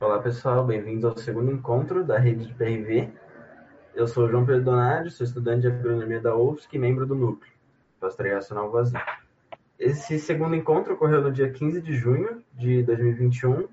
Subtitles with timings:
[0.00, 3.12] Olá pessoal, bem-vindos ao segundo encontro da rede de PRV.
[3.96, 7.16] Eu sou o João Pedro Donadio, sou estudante de agronomia da UFSC e membro do
[7.16, 7.52] núcleo,
[7.98, 9.00] Pastoreio Racional Vazio.
[9.76, 13.66] Esse segundo encontro ocorreu no dia 15 de junho de 2021.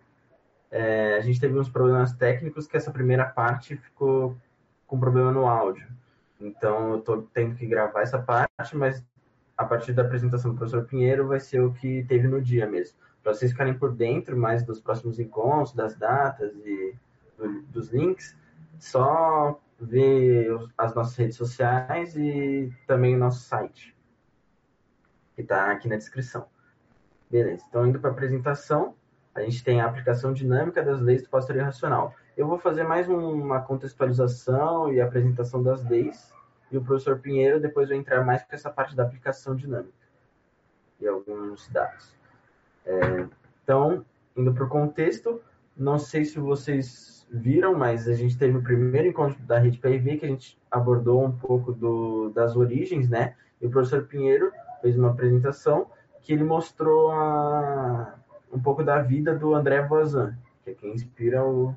[0.71, 4.35] É, a gente teve uns problemas técnicos que essa primeira parte ficou
[4.87, 5.87] com problema no áudio.
[6.41, 9.05] Então eu estou tendo que gravar essa parte, mas
[9.55, 12.97] a partir da apresentação do professor Pinheiro vai ser o que teve no dia mesmo
[13.25, 16.95] para vocês ficarem por dentro mais dos próximos encontros, das datas e
[17.35, 18.37] do, dos links,
[18.77, 23.97] só ver as nossas redes sociais e também o nosso site,
[25.33, 26.45] que está aqui na descrição.
[27.27, 28.93] Beleza, então indo para a apresentação,
[29.33, 32.13] a gente tem a aplicação dinâmica das leis do pastoreio racional.
[32.37, 36.31] Eu vou fazer mais uma contextualização e apresentação das leis,
[36.71, 40.05] e o professor Pinheiro depois vai entrar mais com essa parte da aplicação dinâmica
[40.99, 42.14] e alguns dados.
[42.85, 43.27] É,
[43.63, 45.41] então, indo para o contexto,
[45.75, 50.17] não sei se vocês viram, mas a gente teve o primeiro encontro da rede PRV
[50.17, 53.35] que a gente abordou um pouco do, das origens, né?
[53.61, 54.51] E o professor Pinheiro
[54.81, 55.87] fez uma apresentação
[56.21, 58.15] que ele mostrou a,
[58.51, 61.75] um pouco da vida do André Voisin, que é quem inspira o,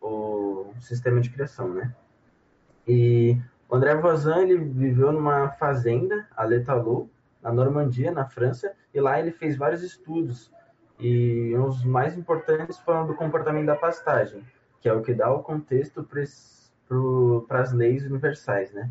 [0.00, 1.94] o sistema de criação, né?
[2.86, 3.36] E
[3.68, 7.08] o André Voisin, ele viveu numa fazenda, a Letalou,
[7.42, 10.50] na Normandia, na França, e lá ele fez vários estudos.
[10.98, 14.44] E os mais importantes foram do comportamento da pastagem,
[14.80, 16.06] que é o que dá o contexto
[17.48, 18.90] para as leis universais, né?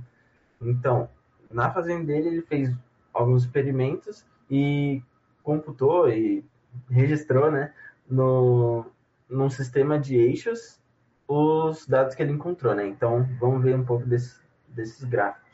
[0.62, 1.10] Então,
[1.50, 2.76] na fazenda dele, ele fez
[3.14, 5.02] alguns experimentos e
[5.44, 6.46] computou e
[6.90, 7.74] registrou, né,
[8.10, 8.86] no,
[9.30, 10.80] num sistema de eixos
[11.28, 12.86] os dados que ele encontrou, né?
[12.86, 15.50] Então, vamos ver um pouco desse, desses gráficos.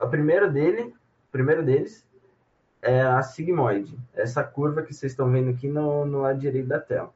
[0.00, 0.94] A primeira dele
[1.32, 2.06] primeiro deles
[2.82, 6.78] é a sigmoide, essa curva que vocês estão vendo aqui no, no lado direito da
[6.78, 7.12] tela.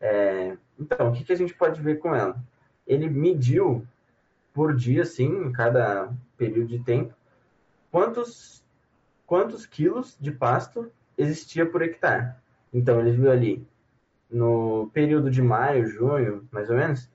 [0.00, 2.36] É, então, o que, que a gente pode ver com ela?
[2.86, 3.86] Ele mediu
[4.52, 7.14] por dia, assim, em cada período de tempo,
[7.90, 8.64] quantos,
[9.26, 12.34] quantos quilos de pasto existia por hectare.
[12.72, 13.66] Então, ele viu ali,
[14.30, 17.08] no período de maio, junho, mais ou menos,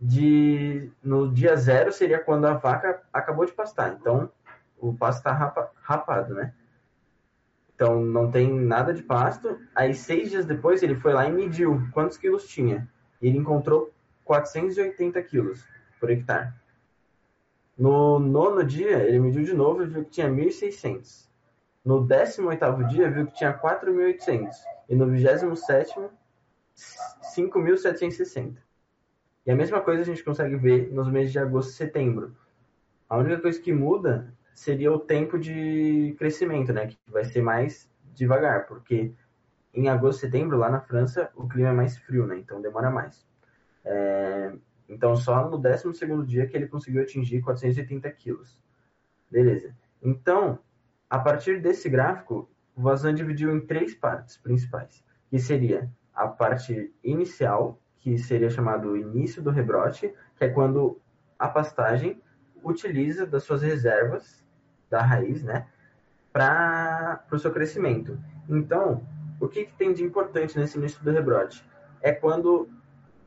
[0.00, 3.96] de, no dia zero seria quando a vaca acabou de pastar.
[4.00, 4.30] Então,
[4.88, 6.52] o pasto está rapa, rapado, né?
[7.74, 9.58] Então não tem nada de pasto.
[9.74, 12.88] Aí seis dias depois ele foi lá e mediu quantos quilos tinha.
[13.20, 13.92] E ele encontrou
[14.24, 15.64] 480 quilos
[15.98, 16.52] por hectare.
[17.76, 21.28] No nono dia ele mediu de novo e viu que tinha 1.600.
[21.84, 24.50] No 18 dia viu que tinha 4.800.
[24.88, 25.44] E no 27
[26.76, 28.56] 5.760.
[29.46, 32.34] E a mesma coisa a gente consegue ver nos meses de agosto e setembro.
[33.08, 36.86] A única coisa que muda seria o tempo de crescimento, né?
[36.86, 39.12] Que vai ser mais devagar, porque
[39.74, 42.38] em agosto, setembro, lá na França, o clima é mais frio, né?
[42.38, 43.26] Então demora mais.
[43.84, 44.52] É...
[44.88, 48.62] Então só no 12 dia que ele conseguiu atingir 480 quilos.
[49.30, 49.74] Beleza.
[50.00, 50.60] Então,
[51.10, 56.94] a partir desse gráfico, o Vazan dividiu em três partes principais, que seria a parte
[57.02, 61.00] inicial, que seria chamado início do rebrote, que é quando
[61.38, 62.22] a pastagem
[62.62, 64.43] utiliza das suas reservas
[64.94, 65.66] da raiz, né,
[66.32, 68.16] para o seu crescimento.
[68.48, 69.04] Então,
[69.40, 71.68] o que, que tem de importante nesse início do rebrote?
[72.00, 72.68] É quando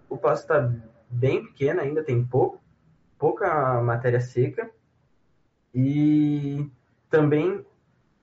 [0.10, 0.74] o pasto está
[1.10, 2.62] bem pequeno, ainda tem pouco,
[3.20, 4.70] pouca matéria seca
[5.74, 6.72] e
[7.10, 7.66] também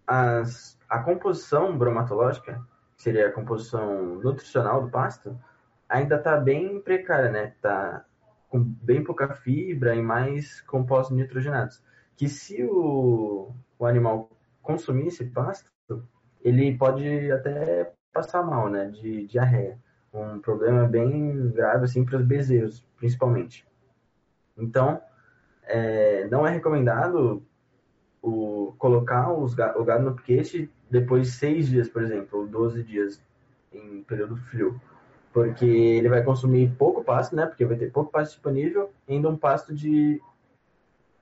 [0.07, 2.63] as, a composição bromatológica,
[2.97, 5.39] que seria a composição nutricional do pasto,
[5.87, 7.53] ainda está bem precária, né?
[7.55, 8.07] Está
[8.49, 11.83] com bem pouca fibra e mais compostos nitrogenados
[12.17, 14.31] que se o, o animal
[14.63, 15.71] consumir esse pasto,
[16.43, 19.79] ele pode até passar mal, né, de diarreia.
[20.13, 23.67] Um problema bem grave, assim, para os bezerros, principalmente.
[24.57, 25.01] Então,
[25.65, 27.43] é, não é recomendado
[28.23, 32.83] o, colocar os, o gado no piquete depois de seis dias, por exemplo, ou 12
[32.85, 33.21] dias
[33.73, 34.81] em período frio.
[35.33, 37.45] Porque ele vai consumir pouco pasto, né?
[37.47, 40.23] Porque vai ter pouco pasto disponível, ainda um pasto de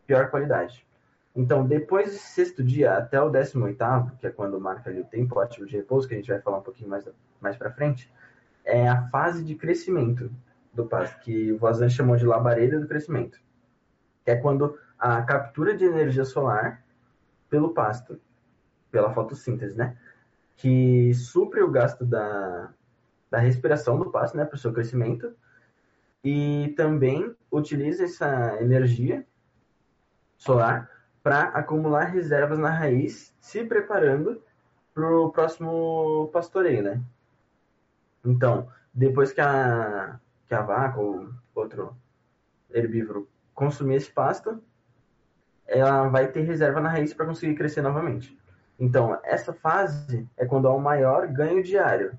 [0.06, 0.86] pior qualidade.
[1.34, 5.04] Então, depois do sexto dia até o décimo oitavo, que é quando marca ali o
[5.04, 7.08] tempo ótimo de repouso, que a gente vai falar um pouquinho mais,
[7.40, 8.12] mais para frente,
[8.64, 10.30] é a fase de crescimento
[10.72, 13.40] do pasto, que o Voisin chamou de labareda do crescimento.
[14.24, 16.84] Que é quando a captura de energia solar
[17.48, 18.20] pelo pasto,
[18.90, 19.96] pela fotossíntese, né?
[20.56, 22.72] Que supre o gasto da,
[23.30, 24.44] da respiração do pasto, né?
[24.44, 25.34] Para o seu crescimento.
[26.22, 29.26] E também utiliza essa energia
[30.38, 30.91] solar
[31.22, 34.42] para acumular reservas na raiz, se preparando
[34.92, 37.00] para o próximo pastoreio, né?
[38.24, 41.96] Então, depois que a, que a vaca ou outro
[42.70, 44.62] herbívoro consumir esse pasto,
[45.66, 48.36] ela vai ter reserva na raiz para conseguir crescer novamente.
[48.78, 52.18] Então, essa fase é quando há o maior ganho diário,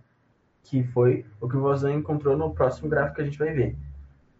[0.63, 3.75] que foi o que o Vozan encontrou no próximo gráfico que a gente vai ver.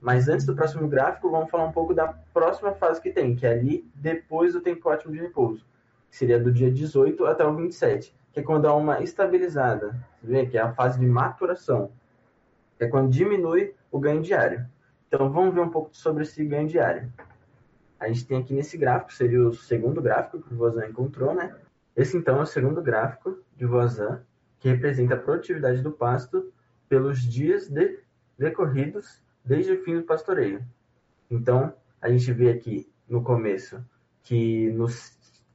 [0.04, 3.48] Mas antes do próximo gráfico, vamos falar um pouco da próxima fase que tem, que
[3.48, 5.66] é ali depois do tempo ótimo de repouso,
[6.10, 10.46] que seria do dia 18 até o 27, que é quando há uma estabilizada, vê?
[10.46, 11.90] que é a fase de maturação,
[12.78, 14.68] que é quando diminui o ganho diário.
[15.08, 17.10] Então vamos ver um pouco sobre esse ganho diário.
[17.98, 21.56] A gente tem aqui nesse gráfico, seria o segundo gráfico que o Vozan encontrou, né?
[21.96, 24.18] Esse então é o segundo gráfico de Voisin,
[24.60, 26.52] que representa a produtividade do pasto
[26.90, 28.00] pelos dias de,
[28.38, 30.66] decorridos desde o fim do pastoreio.
[31.30, 33.84] Então, a gente vê aqui no começo
[34.22, 34.88] que no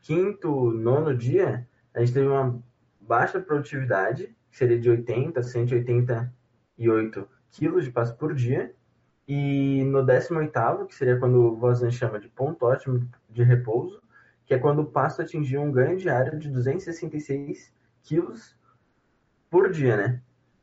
[0.02, 2.62] quinto, nono dia, a gente teve uma
[3.00, 8.74] baixa produtividade, que seria de 80 a 188 quilos de pasto por dia,
[9.26, 14.02] e no 18º, que seria quando o Voisin chama de ponto ótimo de repouso,
[14.46, 17.70] que é quando o pasto atingiu um ganho diário de 266
[18.02, 18.56] quilos
[19.50, 20.22] por dia, né?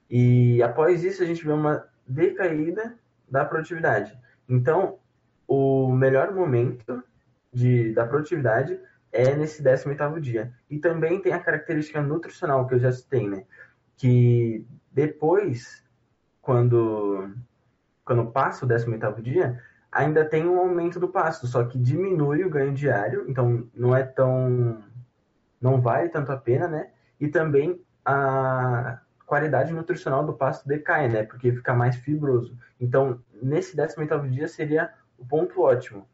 [0.10, 2.98] E após isso a gente vê uma decaída
[3.30, 4.18] da produtividade.
[4.48, 5.00] Então,
[5.48, 7.04] o melhor momento
[7.52, 8.80] de, da produtividade
[9.12, 10.54] é nesse 18º dia.
[10.70, 13.46] E também tem a característica nutricional que eu já citei, né?
[13.96, 15.84] Que depois,
[16.42, 17.30] quando,
[18.04, 19.62] quando passa o 18º dia,
[19.92, 24.04] ainda tem um aumento do pasto, só que diminui o ganho diário, então não é
[24.04, 24.84] tão.
[25.62, 26.90] não vale tanto a pena, né?
[27.20, 31.24] E também a qualidade nutricional do pasto decai, né?
[31.24, 32.58] Porque fica mais fibroso.
[32.80, 36.08] Então, nesse 18 dia seria o ponto ótimo.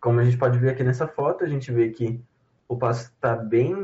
[0.00, 2.22] Como a gente pode ver aqui nessa foto, a gente vê que
[2.66, 3.74] o pasto está bem,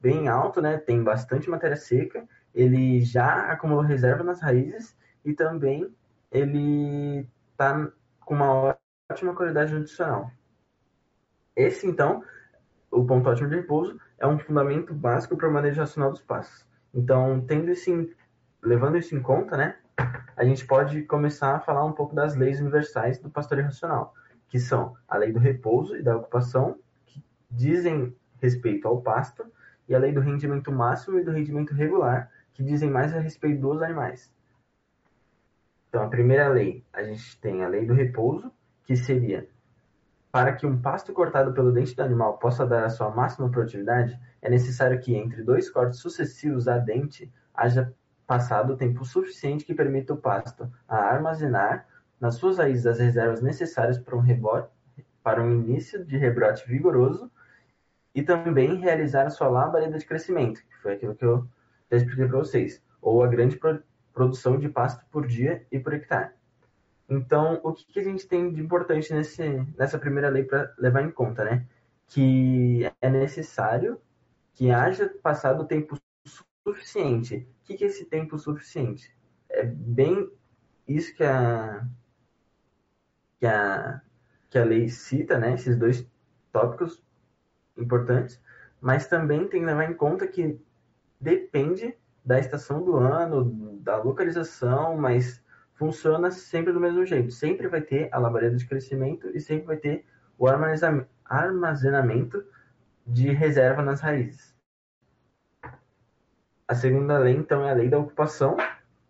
[0.00, 0.78] bem alto, né?
[0.78, 2.26] Tem bastante matéria seca.
[2.54, 5.94] Ele já acumulou reserva nas raízes e também
[6.30, 7.90] ele está
[8.20, 8.76] com uma
[9.10, 10.30] ótima qualidade nutricional.
[11.54, 12.24] Esse, então,
[12.90, 16.66] o ponto ótimo de repouso, é um fundamento básico para o manejo racional dos passos.
[16.92, 18.14] Então, tendo esse,
[18.64, 19.76] levando isso em conta, né,
[20.36, 24.14] a gente pode começar a falar um pouco das leis universais do pastoreio racional,
[24.48, 29.44] que são a lei do repouso e da ocupação, que dizem respeito ao pasto,
[29.88, 33.60] e a lei do rendimento máximo e do rendimento regular, que dizem mais a respeito
[33.60, 34.32] dos animais.
[35.88, 38.50] Então, a primeira lei, a gente tem a lei do repouso,
[38.82, 39.46] que seria
[40.32, 44.18] para que um pasto cortado pelo dente do animal possa dar a sua máxima produtividade,
[44.42, 47.94] é necessário que entre dois cortes sucessivos a dente haja
[48.26, 51.86] passado o tempo suficiente que permita o pasto a armazenar
[52.20, 54.68] nas suas raízes as reservas necessárias para um rebote,
[55.22, 57.30] para um início de rebrote vigoroso
[58.14, 61.46] e também realizar a sua labareda de crescimento, que foi aquilo que eu
[61.90, 63.58] já expliquei para vocês, ou a grande
[64.12, 66.30] produção de pasto por dia e por hectare.
[67.08, 71.02] Então, o que, que a gente tem de importante nesse, nessa primeira lei para levar
[71.02, 71.66] em conta, né?
[72.06, 74.00] Que é necessário
[74.54, 75.98] que haja passado o tempo
[76.64, 77.46] suficiente.
[77.62, 79.14] O que, é esse tempo suficiente?
[79.48, 80.30] É bem
[80.88, 81.86] isso que a,
[83.38, 84.00] que a,
[84.50, 85.54] que a lei cita, né?
[85.54, 86.08] Esses dois
[86.50, 87.02] tópicos
[87.76, 88.40] importantes,
[88.80, 90.58] mas também tem que levar em conta que
[91.20, 95.42] depende da estação do ano, da localização, mas
[95.74, 97.30] funciona sempre do mesmo jeito.
[97.32, 100.06] Sempre vai ter a labareda de crescimento e sempre vai ter
[100.38, 102.44] o armazenamento
[103.06, 104.53] de reserva nas raízes.
[106.66, 108.56] A segunda lei, então, é a lei da ocupação,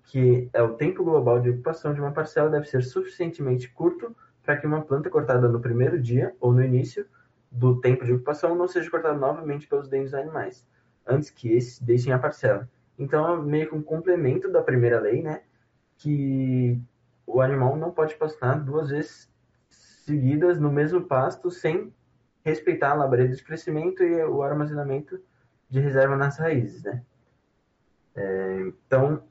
[0.02, 4.56] que é o tempo global de ocupação de uma parcela deve ser suficientemente curto para
[4.56, 7.06] que uma planta cortada no primeiro dia ou no início
[7.50, 10.66] do tempo de ocupação não seja cortada novamente pelos dentes dos animais,
[11.06, 12.68] antes que esses deixem a parcela.
[12.98, 15.42] Então, é meio que um complemento da primeira lei, né?
[15.96, 16.76] Que
[17.24, 19.32] o animal não pode pastar duas vezes
[19.70, 21.94] seguidas no mesmo pasto sem
[22.44, 25.20] respeitar a labareda de crescimento e o armazenamento
[25.70, 27.04] de reserva nas raízes, né?
[28.24, 29.22] É, então,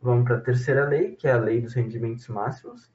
[0.00, 2.90] vamos para a terceira lei, que é a lei dos rendimentos máximos,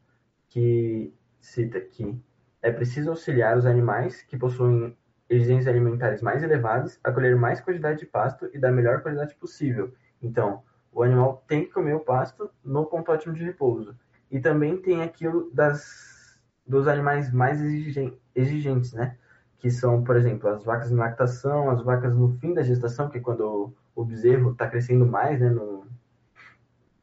[0.50, 2.20] que cita que
[2.62, 4.98] é preciso auxiliar os animais que possuem
[5.30, 9.94] exigências alimentares mais elevadas a colher mais quantidade de pasto e da melhor qualidade possível.
[10.22, 13.96] Então, o animal tem que comer o pasto no ponto ótimo de repouso.
[14.32, 19.18] E também tem aquilo das, dos animais mais exigentes, né?
[19.60, 23.20] Que são, por exemplo, as vacas em lactação, as vacas no fim da gestação, que
[23.20, 25.50] é quando o bezerro está crescendo mais, né?
[25.50, 25.88] No,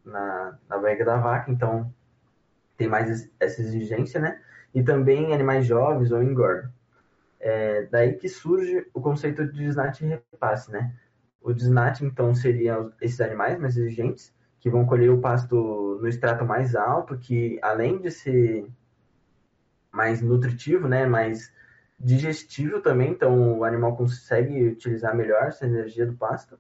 [0.05, 1.93] na, na barriga da vaca, então
[2.77, 4.41] tem mais essa exigência, né?
[4.73, 6.73] E também animais jovens ou engorda.
[7.41, 10.95] É daí que surge o conceito de desnate e repasse, né?
[11.43, 16.45] O desnat, então, seria esses animais mais exigentes, que vão colher o pasto no extrato
[16.45, 18.67] mais alto, que além de ser
[19.93, 21.53] mais nutritivo, né, mais
[21.99, 26.59] digestível também, então o animal consegue utilizar melhor essa energia do pasto.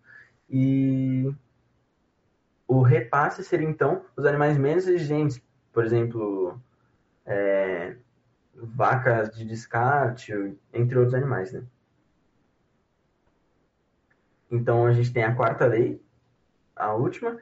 [0.49, 1.35] E
[2.67, 6.61] o repasse seria então os animais menos exigentes, por exemplo,
[7.27, 7.97] é,
[8.55, 10.33] vacas de descarte,
[10.73, 11.65] entre outros animais, né?
[14.51, 16.01] Então a gente tem a quarta lei,
[16.77, 17.39] a última,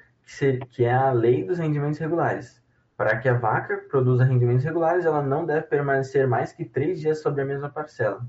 [0.70, 2.62] que, é a lei dos rendimentos regulares.
[2.96, 7.20] Para que a vaca produza rendimentos regulares, ela não deve permanecer mais que três dias
[7.20, 8.24] sobre a mesma parcela.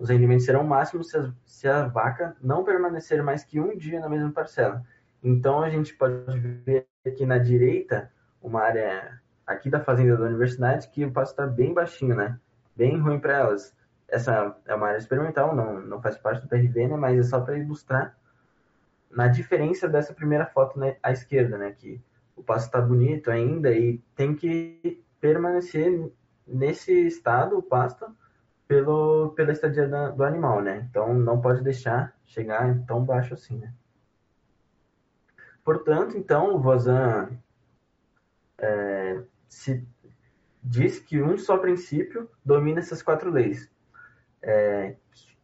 [0.00, 4.08] Os rendimentos serão máximos se se a vaca não permanecer mais que um dia na
[4.08, 4.82] mesma parcela.
[5.22, 10.88] Então a gente pode ver aqui na direita uma área aqui da fazenda da universidade
[10.88, 12.40] que o pasto está bem baixinho, né?
[12.74, 13.76] Bem ruim para elas.
[14.08, 16.96] Essa é uma área experimental, não, não faz parte do PRV, né?
[16.96, 18.16] Mas é só para ilustrar
[19.10, 21.72] na diferença dessa primeira foto né, à esquerda, né?
[21.72, 22.00] Que
[22.34, 26.10] o pasto está bonito ainda e tem que permanecer
[26.46, 28.06] nesse estado o pasto
[28.70, 30.86] pelo, pela estadia da, do animal, né?
[30.88, 33.74] Então não pode deixar chegar tão baixo assim, né?
[35.64, 37.30] Portanto, então, o Vozan
[38.56, 39.84] é, se
[40.62, 43.68] diz que um só princípio domina essas quatro leis,
[44.40, 44.94] é,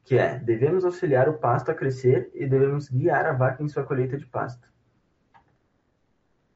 [0.05, 3.83] que é devemos auxiliar o pasto a crescer e devemos guiar a vaca em sua
[3.83, 4.69] colheita de pasto.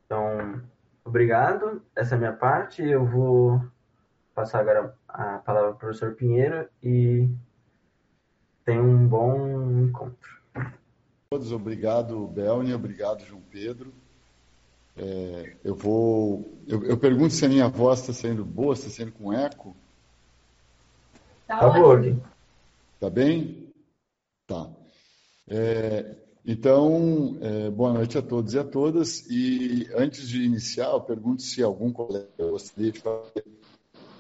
[0.06, 0.62] Então,
[1.04, 1.82] obrigado.
[1.96, 2.80] Essa é a minha parte.
[2.80, 3.60] Eu vou
[4.40, 7.28] passar agora a palavra para o professor Pinheiro e
[8.64, 10.40] tenha um bom encontro.
[11.28, 13.92] Todos, obrigado, Belnia, obrigado, João Pedro.
[14.96, 16.58] É, eu vou.
[16.66, 19.76] Eu, eu, pergunto se a minha voz está sendo boa, está sendo com eco.
[21.46, 22.00] Tá, tá boa.
[22.98, 23.72] Tá bem?
[24.46, 24.68] Tá.
[25.48, 29.26] É, então, é, boa noite a todos e a todas.
[29.30, 33.44] E antes de iniciar, eu pergunto se algum colega gostaria de fazer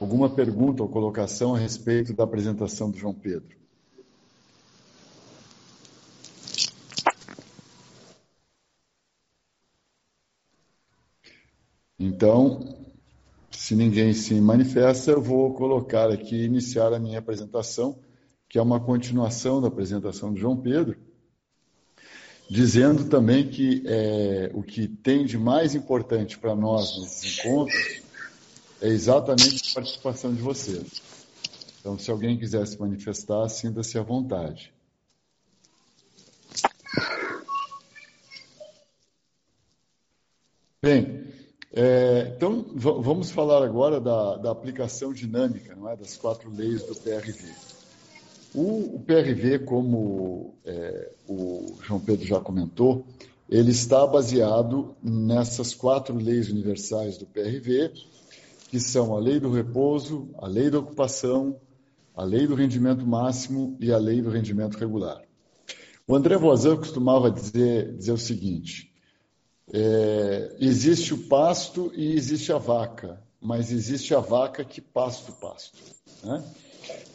[0.00, 3.60] alguma pergunta ou colocação a respeito da apresentação do João Pedro.
[11.98, 12.78] Então,
[13.50, 17.98] se ninguém se manifesta, eu vou colocar aqui, iniciar a minha apresentação,
[18.48, 20.96] que é uma continuação da apresentação de João Pedro,
[22.48, 27.99] dizendo também que é, o que tem de mais importante para nós nesses encontros
[28.80, 31.02] é exatamente a participação de vocês.
[31.80, 34.72] Então, se alguém quiser se manifestar, sinta-se à vontade.
[40.82, 41.26] Bem,
[41.72, 46.94] é, então, vamos falar agora da, da, aplicação dinâmica não é, das quatro leis do
[46.96, 47.48] PRV.
[48.54, 53.04] O, o PRV, como é, o João Pedro já comentou,
[53.48, 57.92] ele está baseado nessas quatro leis universais do PRV,
[58.70, 61.60] que são a lei do repouso, a lei da ocupação,
[62.14, 65.20] a lei do rendimento máximo e a lei do rendimento regular.
[66.06, 68.94] O André Voisin costumava dizer, dizer o seguinte:
[69.72, 75.34] é, existe o pasto e existe a vaca, mas existe a vaca que pasta o
[75.34, 75.76] pasto.
[76.22, 76.44] Né?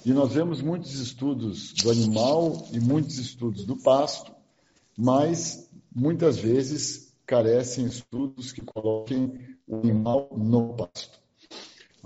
[0.05, 4.29] E nós vemos muitos estudos do animal e muitos estudos do pasto,
[4.97, 11.23] mas muitas vezes carecem estudos que coloquem o animal no pasto.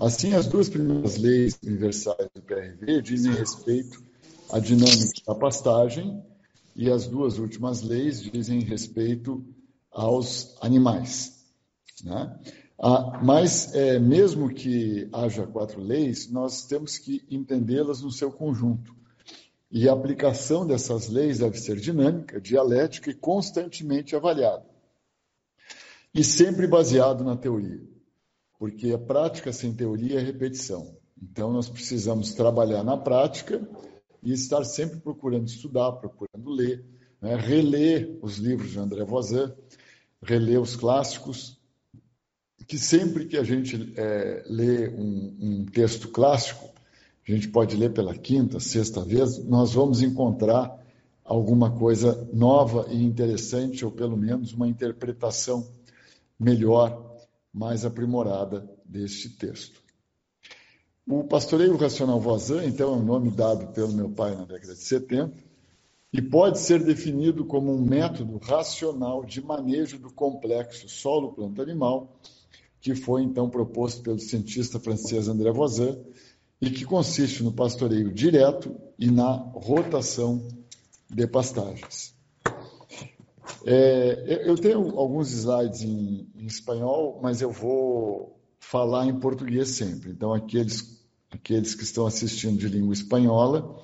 [0.00, 4.02] Assim, as duas primeiras leis universais do PRV dizem respeito
[4.50, 6.24] à dinâmica da pastagem
[6.74, 9.44] e as duas últimas leis dizem respeito
[9.92, 11.44] aos animais.
[12.02, 12.34] Né?
[12.78, 18.96] Ah, mas, é, mesmo que haja quatro leis, nós temos que entendê-las no seu conjunto.
[19.70, 24.64] E a aplicação dessas leis deve ser dinâmica, dialética e constantemente avaliada.
[26.14, 27.86] E sempre baseado na teoria,
[28.60, 30.94] porque a prática sem teoria é repetição.
[31.20, 33.66] Então, nós precisamos trabalhar na prática
[34.22, 36.84] e estar sempre procurando estudar, procurando ler,
[37.22, 37.36] né?
[37.36, 39.50] reler os livros de André Voisin,
[40.22, 41.58] reler os clássicos,
[42.66, 46.68] que sempre que a gente é, lê um, um texto clássico,
[47.26, 50.78] a gente pode ler pela quinta, sexta vez, nós vamos encontrar
[51.24, 55.66] alguma coisa nova e interessante, ou pelo menos uma interpretação
[56.38, 57.09] melhor,
[57.52, 59.82] mais aprimorada deste texto.
[61.06, 64.80] O pastoreio racional Vozan, então, é um nome dado pelo meu pai na década de
[64.80, 65.32] 70,
[66.12, 72.20] e pode ser definido como um método racional de manejo do complexo solo-planta-animal,
[72.80, 75.98] que foi então proposto pelo cientista francês André Voisin,
[76.60, 80.46] e que consiste no pastoreio direto e na rotação
[81.08, 82.14] de pastagens.
[83.66, 90.10] É, eu tenho alguns slides em, em, espanhol, mas eu vou falar em português sempre.
[90.10, 91.00] Então, aqueles,
[91.30, 93.76] aqueles que estão assistindo de língua espanhola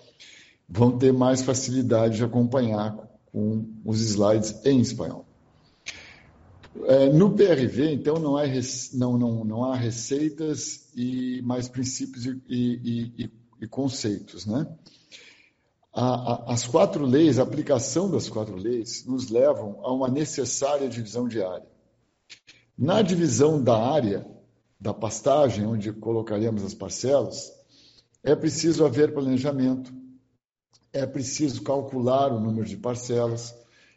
[0.68, 5.26] vão ter mais facilidade de acompanhar com os slides em espanhol.
[6.84, 8.60] É, no PRV, então, não, é,
[8.94, 13.30] não, não, não há receitas e mais princípios e, e, e,
[13.62, 14.66] e conceitos, né?
[15.98, 20.90] A, a, as quatro leis, a aplicação das quatro leis, nos levam a uma necessária
[20.90, 21.66] divisão de área.
[22.76, 24.26] Na divisão da área,
[24.78, 27.50] da pastagem, onde colocaremos as parcelas,
[28.22, 29.90] é preciso haver planejamento,
[30.92, 33.56] é preciso calcular o número de parcelas,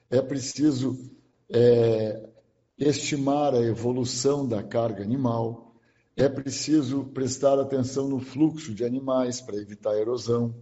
[0.09, 0.97] é preciso
[1.51, 2.29] é,
[2.77, 5.75] estimar a evolução da carga animal,
[6.15, 10.55] é preciso prestar atenção no fluxo de animais para evitar erosão,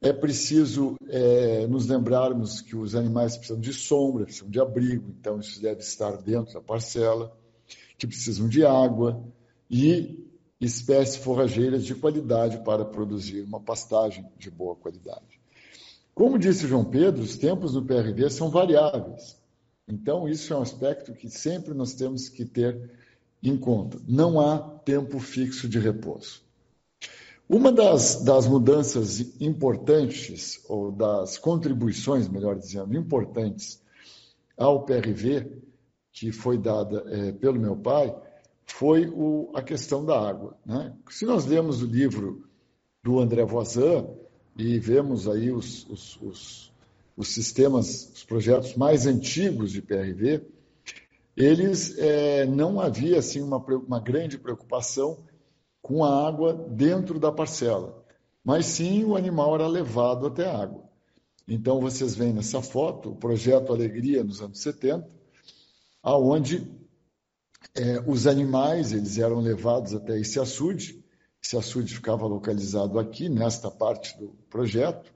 [0.00, 5.40] é preciso é, nos lembrarmos que os animais precisam de sombra, precisam de abrigo, então
[5.40, 7.36] isso deve estar dentro da parcela,
[7.96, 9.22] que precisam de água
[9.68, 10.28] e
[10.60, 15.40] espécies forrageiras de qualidade para produzir uma pastagem de boa qualidade.
[16.14, 19.36] Como disse João Pedro, os tempos do PRV são variáveis.
[19.86, 22.90] Então, isso é um aspecto que sempre nós temos que ter
[23.42, 24.00] em conta.
[24.06, 26.42] Não há tempo fixo de repouso.
[27.48, 33.82] Uma das, das mudanças importantes, ou das contribuições, melhor dizendo, importantes
[34.56, 35.50] ao PRV,
[36.12, 38.14] que foi dada é, pelo meu pai,
[38.66, 40.58] foi o, a questão da água.
[40.66, 40.94] Né?
[41.08, 42.44] Se nós lemos o livro
[43.02, 44.06] do André Voisin
[44.56, 46.72] e vemos aí os, os, os
[47.18, 50.46] os sistemas, os projetos mais antigos de PRV,
[51.36, 55.18] eles é, não havia assim uma, uma grande preocupação
[55.82, 58.04] com a água dentro da parcela,
[58.44, 60.84] mas sim o animal era levado até a água.
[61.46, 65.08] Então vocês veem nessa foto o projeto Alegria nos anos 70,
[66.02, 66.70] aonde
[67.74, 71.02] é, os animais eles eram levados até esse açude,
[71.42, 75.12] esse açude ficava localizado aqui nesta parte do projeto,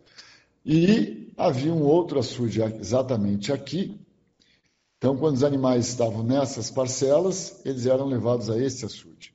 [0.64, 4.00] e havia um outro açude exatamente aqui.
[4.96, 9.31] Então, quando os animais estavam nessas parcelas, eles eram levados a esse açude.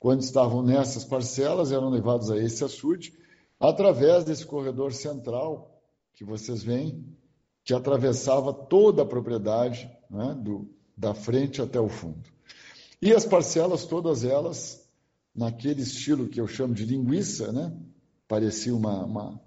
[0.00, 3.16] Quando estavam nessas parcelas, eram levados a esse açude,
[3.60, 5.80] através desse corredor central
[6.14, 7.06] que vocês veem,
[7.62, 12.28] que atravessava toda a propriedade, né, do, da frente até o fundo.
[13.00, 14.84] E as parcelas, todas elas,
[15.32, 17.72] naquele estilo que eu chamo de linguiça, né,
[18.26, 19.40] parecia uma, uma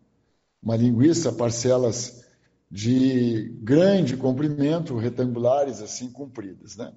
[0.63, 2.23] uma linguiça, parcelas
[2.71, 6.77] de grande comprimento, retangulares, assim, compridas.
[6.77, 6.93] Né?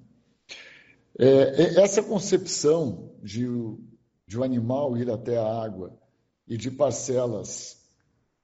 [1.19, 3.47] É, essa concepção de,
[4.27, 5.97] de o animal ir até a água
[6.47, 7.77] e de parcelas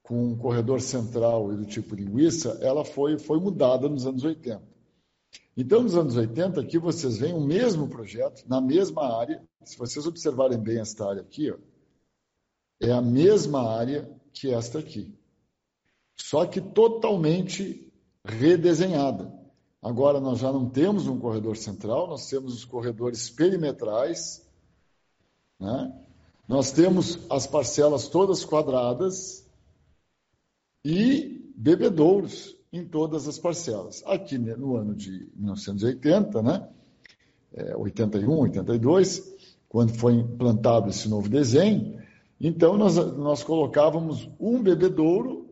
[0.02, 4.62] com um corredor central e do tipo linguiça, ela foi, foi mudada nos anos 80.
[5.56, 9.42] Então, nos anos 80, aqui vocês veem o mesmo projeto, na mesma área.
[9.64, 11.58] Se vocês observarem bem esta área aqui, ó,
[12.82, 15.16] é a mesma área que esta aqui.
[16.18, 17.94] Só que totalmente
[18.26, 19.32] redesenhada.
[19.84, 24.42] Agora nós já não temos um corredor central, nós temos os corredores perimetrais,
[25.60, 25.94] né?
[26.48, 29.46] nós temos as parcelas todas quadradas
[30.86, 34.02] e bebedouros em todas as parcelas.
[34.06, 36.70] Aqui né, no ano de 1980, né?
[37.52, 39.36] É, 81, 82,
[39.68, 42.02] quando foi implantado esse novo desenho,
[42.40, 45.48] então, nós, nós colocávamos um bebedouro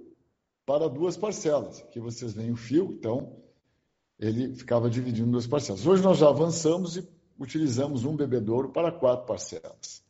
[0.66, 1.80] para duas parcelas.
[1.82, 3.42] Aqui vocês veem o fio, então
[4.22, 5.86] ele ficava dividindo duas parcelas.
[5.86, 7.08] Hoje nós já avançamos e
[7.40, 10.04] utilizamos um bebedouro para quatro parcelas.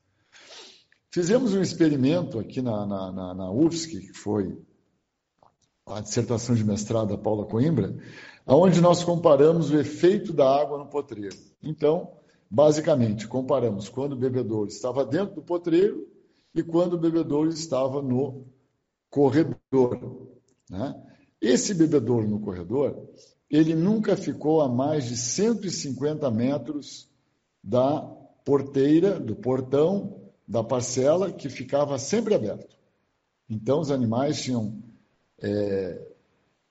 [1.10, 4.62] Fizemos um experimento aqui na, na, na, na UFSC, que foi
[5.86, 7.98] a dissertação de mestrado da Paula Coimbra,
[8.46, 11.38] onde nós comparamos o efeito da água no potreiro.
[11.64, 12.12] Então,
[12.50, 16.08] basicamente, comparamos quando o bebedouro estava dentro do potreiro
[16.54, 18.46] e quando o bebedouro estava no
[19.10, 20.28] corredor.
[20.70, 21.02] Né?
[21.40, 23.10] Esse bebedouro no corredor,
[23.52, 27.10] ele nunca ficou a mais de 150 metros
[27.62, 28.00] da
[28.46, 32.78] porteira, do portão da parcela, que ficava sempre aberto.
[33.50, 34.82] Então, os animais tinham
[35.42, 36.02] é,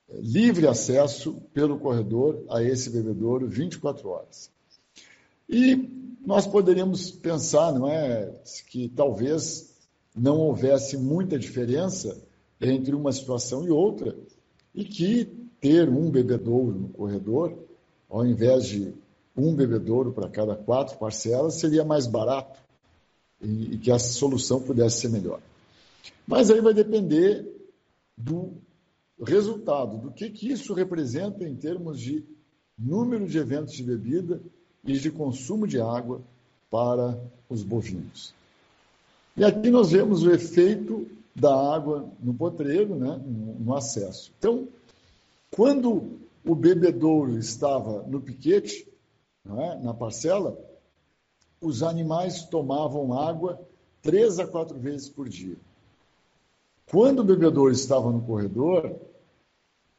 [0.09, 4.51] livre acesso pelo corredor a esse bebedouro 24 horas.
[5.49, 8.33] E nós poderíamos pensar, não é,
[8.69, 9.77] que talvez
[10.17, 12.21] não houvesse muita diferença
[12.61, 14.17] entre uma situação e outra,
[14.75, 17.57] e que ter um bebedouro no corredor,
[18.09, 18.95] ao invés de
[19.37, 22.59] um bebedouro para cada quatro parcelas, seria mais barato
[23.41, 25.41] e, e que a solução pudesse ser melhor.
[26.27, 27.47] Mas aí vai depender
[28.17, 28.53] do
[29.23, 32.25] resultado do que, que isso representa em termos de
[32.79, 34.41] número de eventos de bebida
[34.85, 36.23] e de consumo de água
[36.71, 37.19] para
[37.49, 38.33] os bovinos.
[39.37, 43.21] E aqui nós vemos o efeito da água no potreiro, né,
[43.59, 44.33] no acesso.
[44.39, 44.69] Então,
[45.61, 48.91] quando o bebedouro estava no piquete,
[49.45, 50.59] é, na parcela,
[51.61, 53.61] os animais tomavam água
[54.01, 55.59] três a quatro vezes por dia.
[56.91, 58.97] Quando o bebedouro estava no corredor,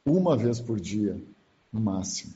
[0.03, 1.21] uma vez por dia,
[1.71, 2.33] no máximo.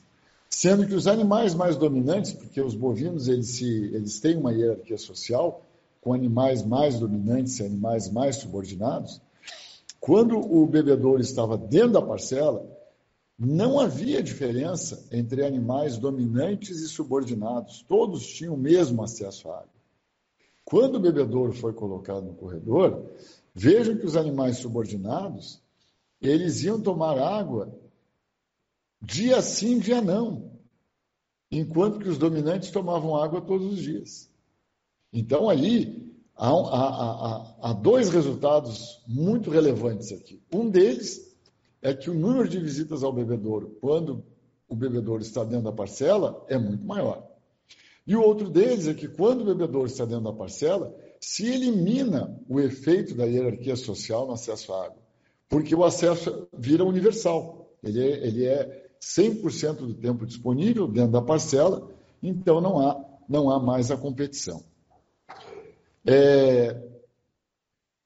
[0.48, 4.98] Sendo que os animais mais dominantes, porque os bovinos eles, se, eles têm uma hierarquia
[4.98, 5.64] social,
[6.00, 9.20] com animais mais dominantes e animais mais subordinados,
[9.98, 12.64] quando o bebedouro estava dentro da parcela,
[13.38, 17.82] não havia diferença entre animais dominantes e subordinados.
[17.82, 19.76] Todos tinham o mesmo acesso à água.
[20.64, 23.10] Quando o bebedouro foi colocado no corredor,
[23.54, 25.62] vejam que os animais subordinados,
[26.20, 27.72] eles iam tomar água
[29.00, 30.50] dia sim, dia não,
[31.50, 34.30] enquanto que os dominantes tomavam água todos os dias.
[35.12, 40.42] Então, aí, há, há, há, há dois resultados muito relevantes aqui.
[40.52, 41.25] Um deles
[41.82, 44.24] é que o número de visitas ao bebedouro, quando
[44.68, 47.26] o bebedouro está dentro da parcela, é muito maior.
[48.06, 52.38] E o outro deles é que quando o bebedouro está dentro da parcela, se elimina
[52.48, 55.02] o efeito da hierarquia social no acesso à água,
[55.48, 57.68] porque o acesso vira universal.
[57.82, 61.90] Ele é, ele é 100% do tempo disponível dentro da parcela,
[62.22, 64.64] então não há, não há mais a competição.
[66.04, 66.80] É,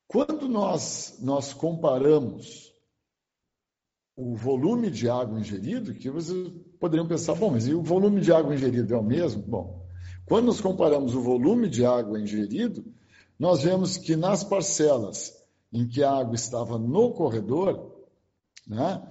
[0.09, 2.70] quando nós, nós comparamos
[4.17, 8.33] o volume de água ingerido, que vocês poderiam pensar, bom, mas e o volume de
[8.33, 9.43] água ingerido é o mesmo?
[9.43, 9.87] Bom,
[10.27, 12.85] quando nós comparamos o volume de água ingerido,
[13.39, 15.35] nós vemos que nas parcelas
[15.73, 17.97] em que a água estava no corredor,
[18.67, 19.03] né,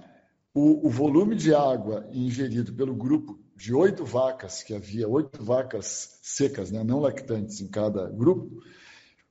[0.54, 6.18] o, o volume de água ingerido pelo grupo de oito vacas, que havia oito vacas
[6.22, 8.62] secas, né, não lactantes em cada grupo,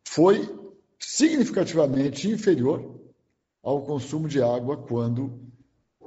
[0.03, 0.47] foi
[0.99, 2.99] significativamente inferior
[3.63, 5.48] ao consumo de água quando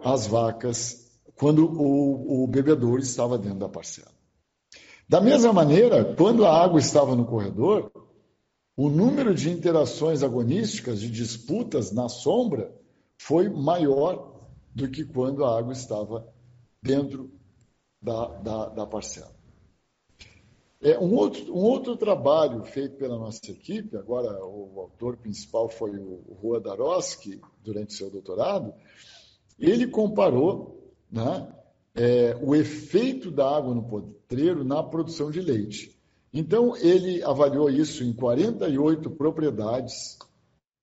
[0.05, 4.13] as vacas, quando o, o bebedouro estava dentro da parcela.
[5.09, 7.93] Da mesma maneira, quando a água estava no corredor,
[8.77, 12.75] o número de interações agonísticas, de disputas na sombra,
[13.19, 16.27] foi maior do que quando a água estava
[16.83, 17.31] dentro
[18.01, 19.33] da, da, da parcela.
[20.81, 25.97] É, um, outro, um outro trabalho feito pela nossa equipe, agora o autor principal foi
[25.97, 28.75] o Rua Daroski, durante seu doutorado,
[29.63, 31.49] ele comparou né,
[31.95, 35.97] é, o efeito da água no potreiro na produção de leite.
[36.35, 40.19] Então, ele avaliou isso em 48 propriedades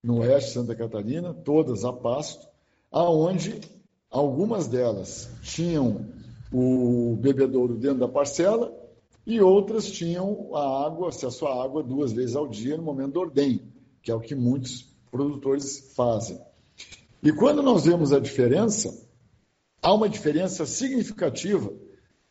[0.02, 2.48] no oeste de Santa Catarina, todas a pasto,
[2.90, 3.60] aonde
[4.10, 6.06] algumas delas tinham
[6.54, 8.74] o bebedouro dentro da parcela
[9.26, 13.20] e outras tinham a água, acesso à água duas vezes ao dia no momento do
[13.20, 13.62] ordenho,
[14.02, 16.40] que é o que muitos produtores fazem.
[17.22, 18.90] E quando nós vemos a diferença,
[19.82, 21.72] há uma diferença significativa,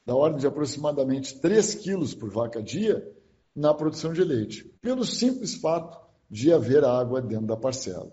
[0.05, 3.07] da ordem de aproximadamente 3 quilos por vaca dia,
[3.55, 5.99] na produção de leite, pelo simples fato
[6.31, 8.11] de haver água dentro da parcela.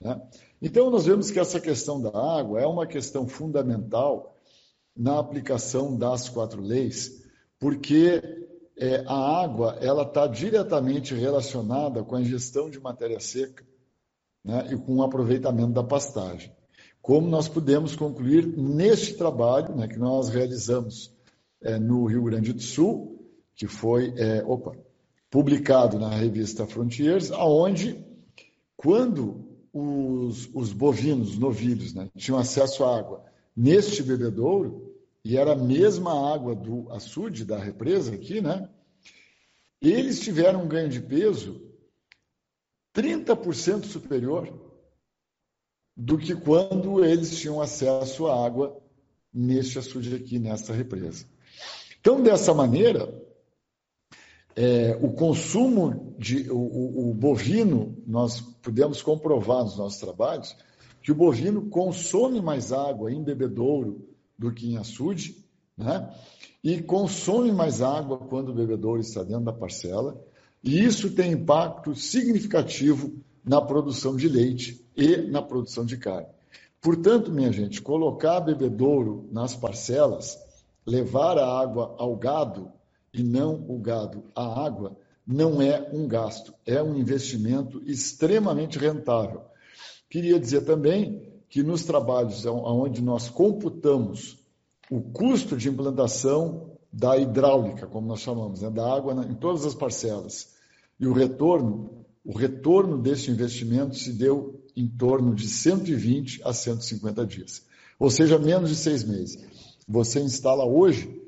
[0.00, 0.20] Né?
[0.60, 4.34] Então, nós vemos que essa questão da água é uma questão fundamental
[4.96, 7.22] na aplicação das quatro leis,
[7.60, 8.20] porque
[8.76, 13.67] é, a água ela está diretamente relacionada com a ingestão de matéria seca
[14.48, 16.50] né, e com o aproveitamento da pastagem.
[17.02, 21.14] Como nós pudemos concluir neste trabalho né, que nós realizamos
[21.60, 24.74] é, no Rio Grande do Sul, que foi é, opa,
[25.30, 28.02] publicado na revista Frontiers, aonde
[28.74, 33.22] quando os, os bovinos, novilhos, né, tinham acesso à água
[33.54, 38.66] neste bebedouro, e era a mesma água do açude, da represa aqui, né?
[39.82, 41.67] Eles tiveram um ganho de peso
[42.98, 44.52] 30% superior
[45.96, 48.76] do que quando eles tinham acesso à água
[49.32, 51.24] neste açude aqui, nessa represa.
[52.00, 53.08] Então, dessa maneira,
[54.56, 60.56] é, o consumo de o, o, o, bovino, nós pudemos comprovar nos nossos trabalhos
[61.00, 65.44] que o bovino consome mais água em bebedouro do que em açude,
[65.76, 66.12] né?
[66.64, 70.20] e consome mais água quando o bebedouro está dentro da parcela,
[70.62, 73.12] e isso tem impacto significativo
[73.44, 76.28] na produção de leite e na produção de carne.
[76.80, 80.38] Portanto, minha gente, colocar bebedouro nas parcelas,
[80.86, 82.70] levar a água ao gado
[83.12, 89.42] e não o gado à água, não é um gasto, é um investimento extremamente rentável.
[90.08, 94.38] Queria dizer também que nos trabalhos onde nós computamos
[94.90, 99.74] o custo de implantação da hidráulica, como nós chamamos, né, da água em todas as
[99.74, 100.54] parcelas,
[100.98, 107.26] e o retorno, o retorno desse investimento se deu em torno de 120 a 150
[107.26, 107.62] dias,
[107.98, 109.38] ou seja, menos de seis meses.
[109.86, 111.20] Você instala hoje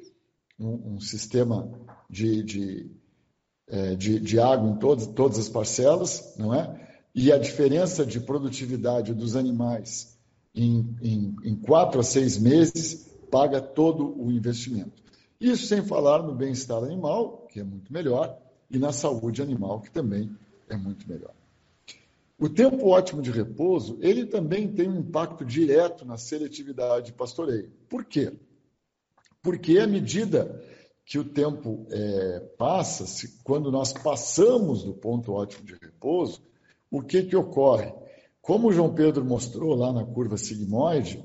[0.58, 1.70] um, um sistema
[2.08, 2.90] de, de,
[3.68, 6.88] é, de, de, água em todas, todas as parcelas, não é?
[7.14, 10.16] E a diferença de produtividade dos animais
[10.54, 15.02] em, em, em quatro a seis meses paga todo o investimento.
[15.40, 18.38] Isso sem falar no bem-estar animal, que é muito melhor,
[18.70, 20.30] e na saúde animal, que também
[20.68, 21.32] é muito melhor.
[22.38, 27.70] O tempo ótimo de repouso, ele também tem um impacto direto na seletividade de pastoreio.
[27.88, 28.32] Por quê?
[29.42, 30.62] Porque à medida
[31.04, 36.42] que o tempo é, passa, se, quando nós passamos do ponto ótimo de repouso,
[36.90, 37.92] o que, que ocorre?
[38.40, 41.24] Como o João Pedro mostrou lá na curva sigmoide,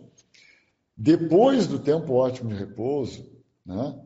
[0.97, 3.34] depois do tempo ótimo de repouso,
[3.65, 3.99] né,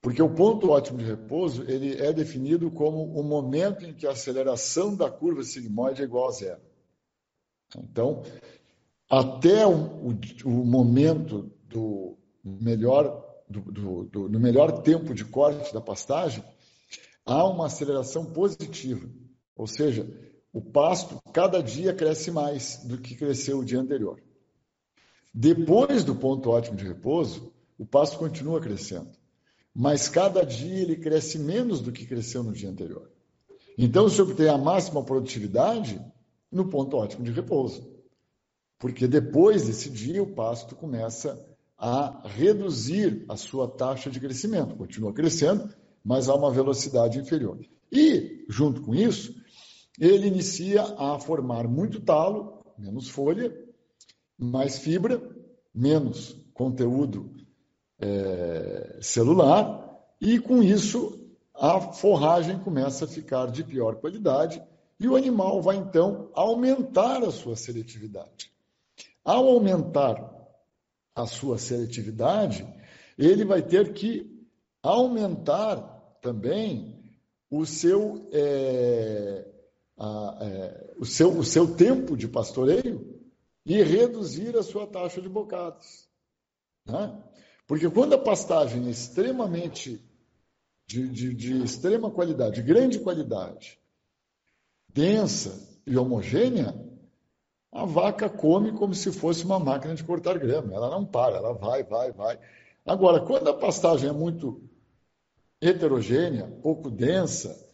[0.00, 4.10] porque o ponto ótimo de repouso ele é definido como o momento em que a
[4.10, 6.60] aceleração da curva sigmoide é igual a zero.
[7.78, 8.22] Então,
[9.08, 15.72] até o, o, o momento do melhor do, do, do, no melhor tempo de corte
[15.72, 16.44] da pastagem,
[17.24, 19.08] há uma aceleração positiva.
[19.56, 20.06] Ou seja,
[20.52, 24.22] o pasto cada dia cresce mais do que cresceu o dia anterior.
[25.32, 29.10] Depois do ponto ótimo de repouso, o pasto continua crescendo
[29.74, 33.10] mas cada dia ele cresce menos do que cresceu no dia anterior.
[33.76, 36.00] Então, se obtém a máxima produtividade
[36.50, 37.92] no ponto ótimo de repouso.
[38.78, 41.44] Porque depois desse dia, o pasto começa
[41.76, 44.76] a reduzir a sua taxa de crescimento.
[44.76, 45.68] Continua crescendo,
[46.04, 47.58] mas a uma velocidade inferior.
[47.90, 49.34] E, junto com isso,
[49.98, 53.52] ele inicia a formar muito talo, menos folha,
[54.38, 55.20] mais fibra,
[55.74, 57.33] menos conteúdo
[58.00, 59.84] é, celular,
[60.20, 61.20] e com isso
[61.54, 64.62] a forragem começa a ficar de pior qualidade
[64.98, 68.50] e o animal vai então aumentar a sua seletividade.
[69.24, 70.32] Ao aumentar
[71.14, 72.66] a sua seletividade,
[73.16, 74.30] ele vai ter que
[74.82, 75.76] aumentar
[76.20, 77.02] também
[77.50, 79.46] o seu, é,
[79.96, 83.22] a, é, o seu, o seu tempo de pastoreio
[83.64, 86.08] e reduzir a sua taxa de bocados.
[86.86, 87.22] Né?
[87.66, 90.02] Porque quando a pastagem é extremamente
[90.86, 93.78] de, de, de extrema qualidade, de grande qualidade,
[94.88, 96.74] densa e homogênea,
[97.72, 100.74] a vaca come como se fosse uma máquina de cortar grama.
[100.74, 102.38] Ela não para, ela vai, vai, vai.
[102.86, 104.62] Agora, quando a pastagem é muito
[105.60, 107.64] heterogênea, pouco densa,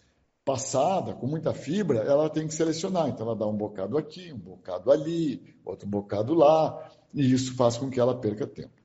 [0.44, 3.08] passada, com muita fibra, ela tem que selecionar.
[3.08, 7.76] Então, ela dá um bocado aqui, um bocado ali, outro bocado lá, e isso faz
[7.76, 8.79] com que ela perca tempo.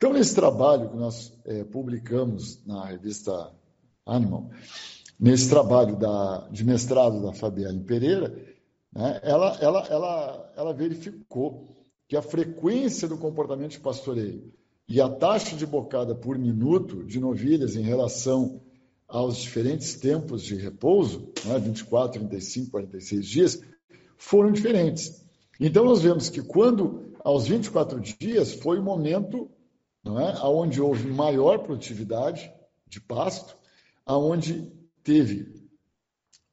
[0.00, 3.52] Então, nesse trabalho que nós é, publicamos na revista
[4.06, 4.50] Animal,
[5.20, 8.34] nesse trabalho da, de mestrado da Fabiane Pereira,
[8.90, 11.76] né, ela, ela, ela, ela verificou
[12.08, 14.50] que a frequência do comportamento de pastoreio
[14.88, 18.62] e a taxa de bocada por minuto de novilhas em relação
[19.06, 23.62] aos diferentes tempos de repouso, né, 24, 35, 46 dias,
[24.16, 25.22] foram diferentes.
[25.60, 29.50] Então, nós vemos que quando, aos 24 dias, foi o momento
[30.02, 30.32] não é?
[30.38, 32.52] Aonde houve maior produtividade
[32.86, 33.56] de pasto,
[34.04, 34.70] aonde
[35.02, 35.60] teve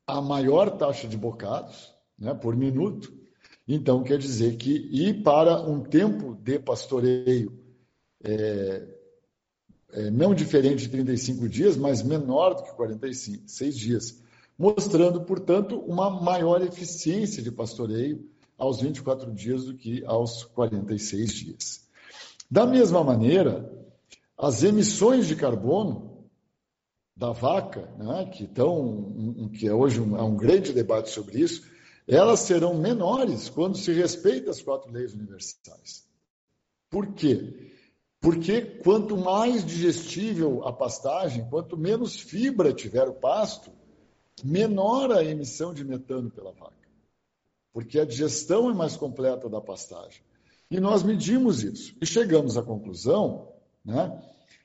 [0.05, 3.13] a maior taxa de bocados, né, por minuto.
[3.67, 7.59] Então quer dizer que ir para um tempo de pastoreio
[8.23, 8.87] é,
[9.91, 14.23] é, não diferente de 35 dias, mas menor do que 46 dias,
[14.57, 21.86] mostrando, portanto, uma maior eficiência de pastoreio aos 24 dias do que aos 46 dias.
[22.49, 23.69] Da mesma maneira,
[24.37, 26.29] as emissões de carbono
[27.15, 31.67] da vaca, né, que, estão, que é hoje um, há um grande debate sobre isso,
[32.07, 36.07] elas serão menores quando se respeita as quatro leis universais.
[36.89, 37.73] Por quê?
[38.21, 43.71] Porque quanto mais digestível a pastagem, quanto menos fibra tiver o pasto,
[44.43, 46.75] menor a emissão de metano pela vaca.
[47.73, 50.21] Porque a digestão é mais completa da pastagem.
[50.69, 53.53] E nós medimos isso e chegamos à conclusão
[53.83, 54.21] né,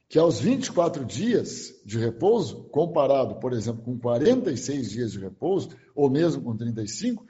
[0.08, 6.10] que aos 24 dias de repouso, comparado, por exemplo, com 46 dias de repouso, ou
[6.10, 7.24] mesmo com 35,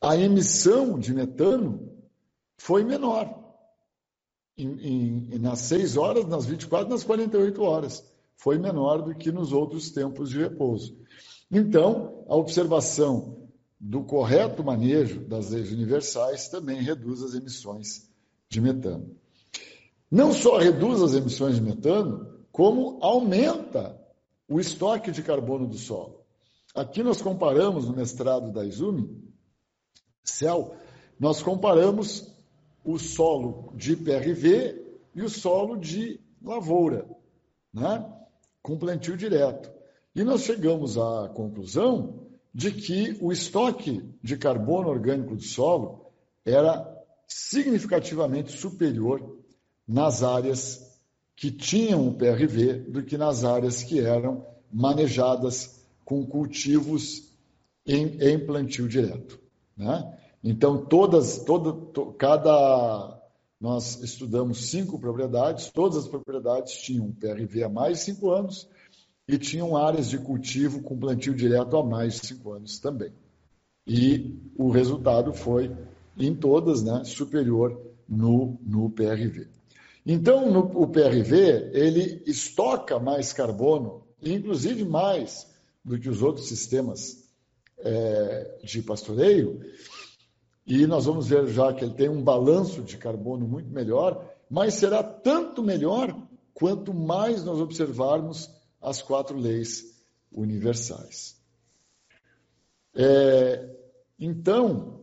[0.00, 1.90] a emissão de metano
[2.58, 3.34] foi menor.
[4.56, 8.04] Em, em, nas 6 horas, nas 24, nas 48 horas.
[8.36, 10.98] Foi menor do que nos outros tempos de repouso.
[11.50, 13.47] Então, a observação
[13.80, 18.10] do correto manejo das leis universais também reduz as emissões
[18.48, 19.16] de metano.
[20.10, 24.00] Não só reduz as emissões de metano, como aumenta
[24.48, 26.24] o estoque de carbono do solo.
[26.74, 29.22] Aqui nós comparamos no mestrado da Izumi,
[30.24, 30.74] CEL,
[31.18, 32.34] nós comparamos
[32.84, 37.08] o solo de PRV e o solo de lavoura,
[37.72, 38.04] né?
[38.62, 39.70] com plantio direto.
[40.14, 46.06] E nós chegamos à conclusão de que o estoque de carbono orgânico do solo
[46.44, 46.86] era
[47.26, 49.36] significativamente superior
[49.86, 50.88] nas áreas
[51.36, 57.28] que tinham o PRV do que nas áreas que eram manejadas com cultivos
[57.86, 59.38] em, em plantio direto.
[59.76, 60.18] Né?
[60.42, 63.16] Então, todas, toda, to, cada.
[63.60, 68.68] Nós estudamos cinco propriedades, todas as propriedades tinham PRV há mais de cinco anos
[69.28, 73.12] e tinham áreas de cultivo com plantio direto há mais de cinco anos também.
[73.86, 75.70] E o resultado foi,
[76.16, 79.46] em todas, né, superior no, no PRV.
[80.06, 85.46] Então, no, o PRV, ele estoca mais carbono, inclusive mais
[85.84, 87.28] do que os outros sistemas
[87.78, 89.60] é, de pastoreio,
[90.66, 94.74] e nós vamos ver já que ele tem um balanço de carbono muito melhor, mas
[94.74, 96.16] será tanto melhor
[96.54, 99.84] quanto mais nós observarmos as quatro leis
[100.30, 101.36] universais.
[102.94, 103.76] É,
[104.18, 105.00] então,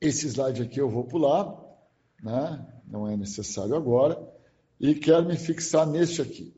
[0.00, 1.56] esse slide aqui eu vou pular,
[2.22, 2.66] né?
[2.86, 4.18] não é necessário agora,
[4.78, 6.54] e quero me fixar neste aqui.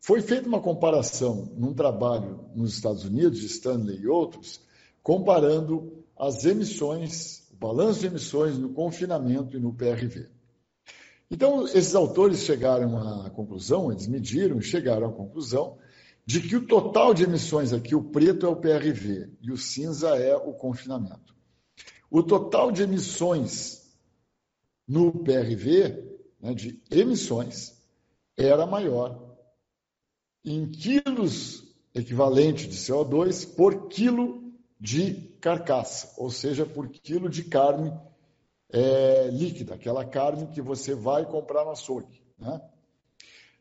[0.00, 4.60] Foi feita uma comparação num trabalho nos Estados Unidos, de Stanley e outros,
[5.02, 10.28] comparando as emissões, o balanço de emissões no confinamento e no PRV.
[11.30, 15.78] Então, esses autores chegaram à conclusão, eles mediram e chegaram à conclusão
[16.26, 20.16] de que o total de emissões aqui, o preto é o PRV e o cinza
[20.16, 21.34] é o confinamento.
[22.10, 23.84] O total de emissões
[24.86, 26.04] no PRV,
[26.40, 27.74] né, de emissões,
[28.36, 29.36] era maior
[30.44, 37.92] em quilos equivalente de CO2 por quilo de carcaça, ou seja, por quilo de carne
[38.74, 42.20] é, líquida, aquela carne que você vai comprar no açougue.
[42.36, 42.60] Né?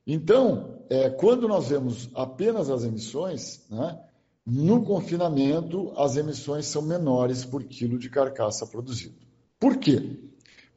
[0.07, 4.03] Então, é, quando nós vemos apenas as emissões, né,
[4.43, 9.15] no confinamento as emissões são menores por quilo de carcaça produzido.
[9.59, 10.19] Por quê?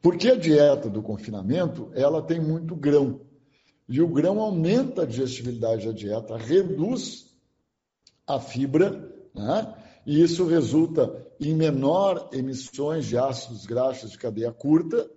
[0.03, 3.21] Porque a dieta do confinamento ela tem muito grão.
[3.89, 7.35] E o grão aumenta a digestibilidade da dieta, reduz
[8.27, 9.73] a fibra, né?
[10.07, 15.11] E isso resulta em menor emissões de ácidos graxos de cadeia curta,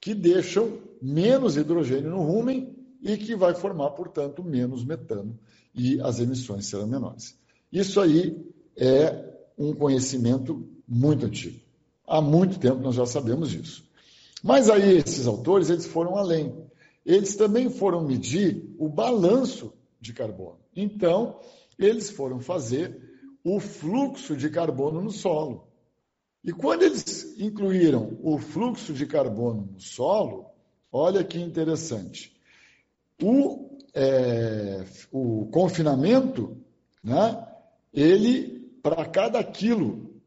[0.00, 5.38] que deixam menos hidrogênio no rumen e que vai formar, portanto, menos metano
[5.72, 7.38] e as emissões serão menores.
[7.72, 8.44] Isso aí
[8.76, 9.24] é
[9.56, 11.60] um conhecimento muito antigo.
[12.04, 13.84] Há muito tempo nós já sabemos disso.
[14.42, 16.52] Mas aí esses autores eles foram além.
[17.06, 20.58] Eles também foram medir o balanço de carbono.
[20.74, 21.38] Então,
[21.78, 23.03] eles foram fazer
[23.44, 25.68] o fluxo de carbono no solo.
[26.42, 30.46] E quando eles incluíram o fluxo de carbono no solo,
[30.90, 32.34] olha que interessante.
[33.22, 36.56] O, é, o confinamento,
[37.02, 37.46] né,
[37.92, 40.20] ele, para cada quilo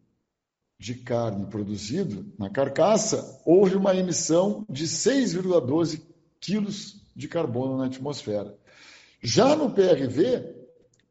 [0.80, 6.04] de carne produzido na carcaça, houve uma emissão de 6,12
[6.40, 8.56] quilos de carbono na atmosfera.
[9.22, 10.56] Já no PRV,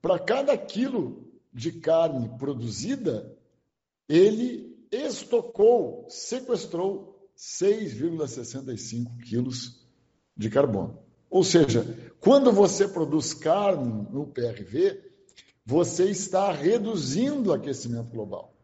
[0.01, 1.26] para cada quilo
[1.57, 3.35] de carne produzida,
[4.07, 9.83] ele estocou, sequestrou 6,65 quilos
[10.37, 10.99] de carbono.
[11.31, 15.03] Ou seja, quando você produz carne no PRV,
[15.64, 18.55] você está reduzindo o aquecimento global.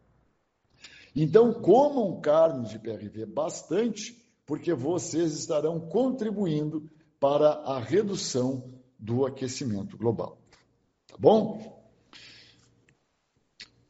[1.16, 9.96] Então, comam carne de PRV bastante, porque vocês estarão contribuindo para a redução do aquecimento
[9.96, 10.36] global.
[11.06, 11.71] Tá bom?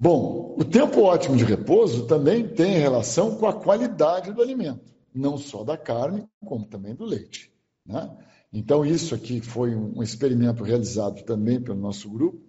[0.03, 5.38] Bom, o tempo ótimo de repouso também tem relação com a qualidade do alimento, não
[5.38, 7.53] só da carne, como também do leite.
[7.86, 8.11] Né?
[8.53, 12.42] Então, isso aqui foi um experimento realizado também pelo nosso grupo,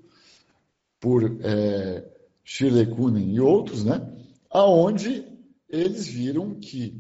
[1.00, 2.04] por é,
[2.44, 4.02] Shirley Kuhnen e outros, né?
[4.50, 5.24] aonde
[5.70, 7.00] eles viram que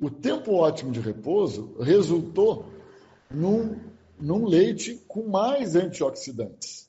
[0.00, 2.64] o tempo ótimo de repouso resultou
[3.30, 3.78] num,
[4.18, 6.88] num leite com mais antioxidantes.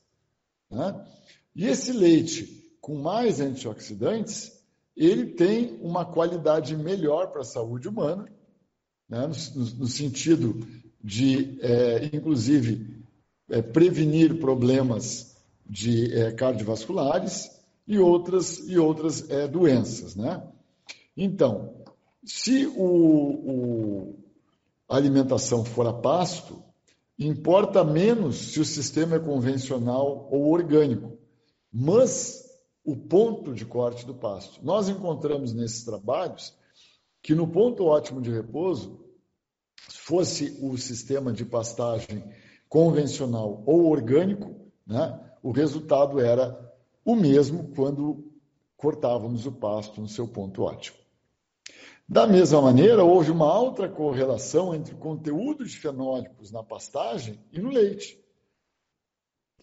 [0.72, 1.06] Né?
[1.54, 4.62] E esse leite com mais antioxidantes,
[4.94, 8.30] ele tem uma qualidade melhor para a saúde humana,
[9.08, 9.26] né?
[9.56, 10.60] no, no, sentido
[11.02, 13.02] de, é, inclusive,
[13.50, 15.34] é, prevenir problemas
[15.66, 17.58] de é, cardiovasculares
[17.88, 20.14] e outras, e outras é, doenças.
[20.18, 20.46] Né?
[21.16, 21.86] Então,
[22.26, 24.16] se o, o,
[24.90, 26.62] a alimentação for a pasto,
[27.18, 31.18] importa menos se o sistema é convencional ou orgânico,
[31.72, 32.43] mas
[32.84, 34.60] o ponto de corte do pasto.
[34.64, 36.54] Nós encontramos nesses trabalhos
[37.22, 39.02] que no ponto ótimo de repouso,
[39.90, 42.24] fosse o sistema de pastagem
[42.68, 44.54] convencional ou orgânico,
[44.86, 46.60] né, o resultado era
[47.06, 48.32] o mesmo quando
[48.76, 50.98] cortávamos o pasto no seu ponto ótimo.
[52.08, 57.62] Da mesma maneira, houve uma alta correlação entre o conteúdo de fenólicos na pastagem e
[57.62, 58.22] no leite.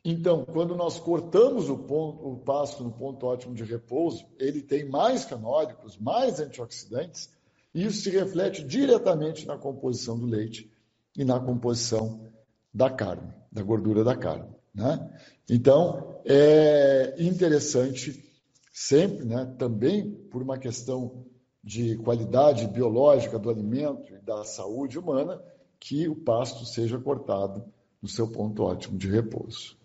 [0.04, 4.88] Então, quando nós cortamos o, ponto, o pasto no ponto ótimo de repouso, ele tem
[4.88, 7.28] mais fenólicos, mais antioxidantes,
[7.74, 10.72] e isso se reflete diretamente na composição do leite
[11.16, 12.28] e na composição
[12.72, 14.48] da carne, da gordura da carne.
[14.74, 15.20] Né?
[15.48, 18.24] Então, é interessante
[18.72, 21.26] sempre, né, também por uma questão
[21.62, 25.42] de qualidade biológica do alimento e da saúde humana,
[25.78, 27.64] que o pasto seja cortado
[28.00, 29.79] no seu ponto ótimo de repouso.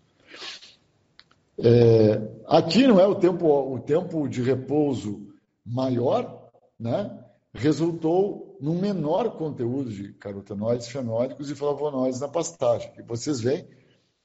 [1.58, 5.28] É, aqui não é o tempo, o tempo de repouso
[5.66, 6.50] maior,
[6.80, 7.18] né?
[7.56, 12.92] resultou num menor conteúdo de carotenoides, fenólicos e flavonoides na pastagem.
[12.98, 13.66] E vocês veem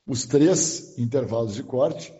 [0.07, 2.12] os três intervalos de corte.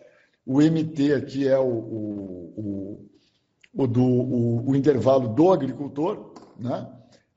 [0.45, 6.89] O MT aqui é o, o, o, o do, o, intervalo do agricultor, né?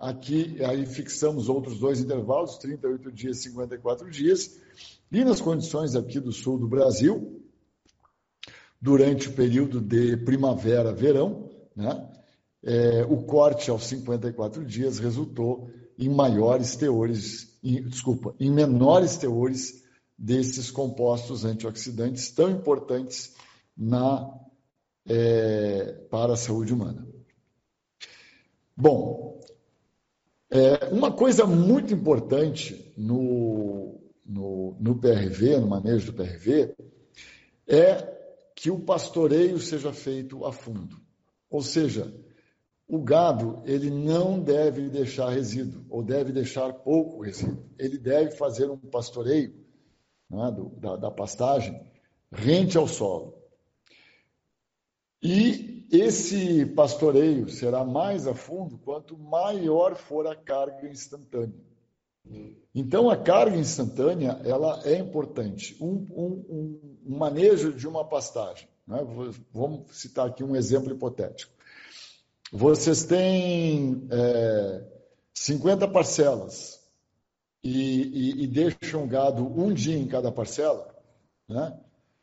[0.04, 4.60] Aqui, aí fixamos outros dois intervalos, 38 dias, 54 dias.
[5.10, 7.42] E nas condições aqui do sul do Brasil,
[8.78, 12.06] durante o período de primavera, verão, né?
[12.62, 19.82] É, o corte aos 54 dias resultou em maiores teores, em, desculpa, em menores teores
[20.18, 23.34] desses compostos antioxidantes tão importantes
[23.74, 24.30] na,
[25.06, 27.06] é, para a saúde humana.
[28.76, 29.23] Bom,
[30.54, 36.76] é, uma coisa muito importante no, no, no PRV, no manejo do PRV,
[37.66, 38.14] é
[38.54, 40.96] que o pastoreio seja feito a fundo.
[41.50, 42.14] Ou seja,
[42.86, 47.68] o gado ele não deve deixar resíduo, ou deve deixar pouco resíduo.
[47.76, 49.52] Ele deve fazer um pastoreio
[50.30, 51.80] né, do, da, da pastagem
[52.30, 53.34] rente ao solo.
[55.20, 61.54] E esse pastoreio será mais a fundo quanto maior for a carga instantânea.
[62.74, 65.76] Então, a carga instantânea ela é importante.
[65.80, 68.68] Um, um, um manejo de uma pastagem.
[68.86, 68.98] Né?
[69.52, 71.52] Vamos citar aqui um exemplo hipotético.
[72.52, 74.84] Vocês têm é,
[75.34, 76.80] 50 parcelas
[77.62, 80.94] e, e, e deixam gado um dia em cada parcela,
[81.48, 81.78] né?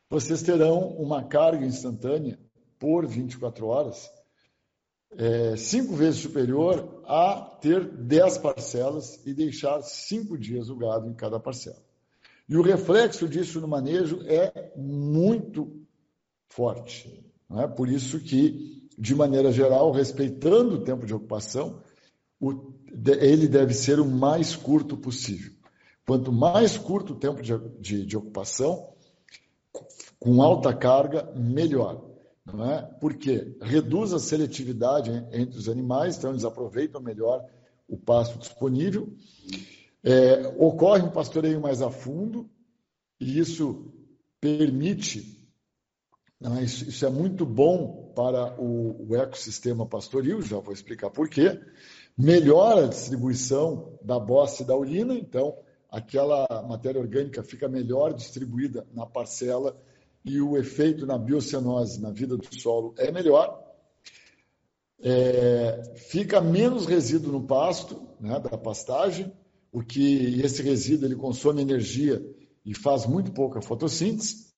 [0.09, 2.39] vocês terão uma carga instantânea
[2.81, 4.11] por 24 horas
[5.17, 11.13] é, cinco vezes superior a ter 10 parcelas e deixar cinco dias o gado em
[11.13, 11.81] cada parcela.
[12.47, 15.85] E o reflexo disso no manejo é muito
[16.47, 17.23] forte.
[17.57, 17.67] É?
[17.67, 21.81] Por isso que, de maneira geral, respeitando o tempo de ocupação,
[22.39, 22.73] o,
[23.05, 25.53] ele deve ser o mais curto possível.
[26.05, 28.93] Quanto mais curto o tempo de, de, de ocupação,
[30.19, 32.10] com alta carga, melhor.
[32.53, 32.81] Não é?
[32.99, 37.45] Porque reduz a seletividade entre os animais, então eles aproveitam melhor
[37.87, 39.13] o pasto disponível.
[40.03, 42.49] É, ocorre um pastoreio mais a fundo,
[43.19, 43.93] e isso
[44.39, 45.47] permite,
[46.41, 46.63] é?
[46.63, 51.59] isso, isso, é muito bom para o, o ecossistema pastoril, já vou explicar por quê
[52.17, 55.57] melhora a distribuição da bosta e da urina, então
[55.89, 59.79] aquela matéria orgânica fica melhor distribuída na parcela
[60.23, 63.59] e o efeito na biocenose, na vida do solo, é melhor.
[65.03, 69.31] É, fica menos resíduo no pasto, né, da pastagem,
[69.71, 72.23] o que esse resíduo ele consome energia
[72.63, 74.51] e faz muito pouca fotossíntese,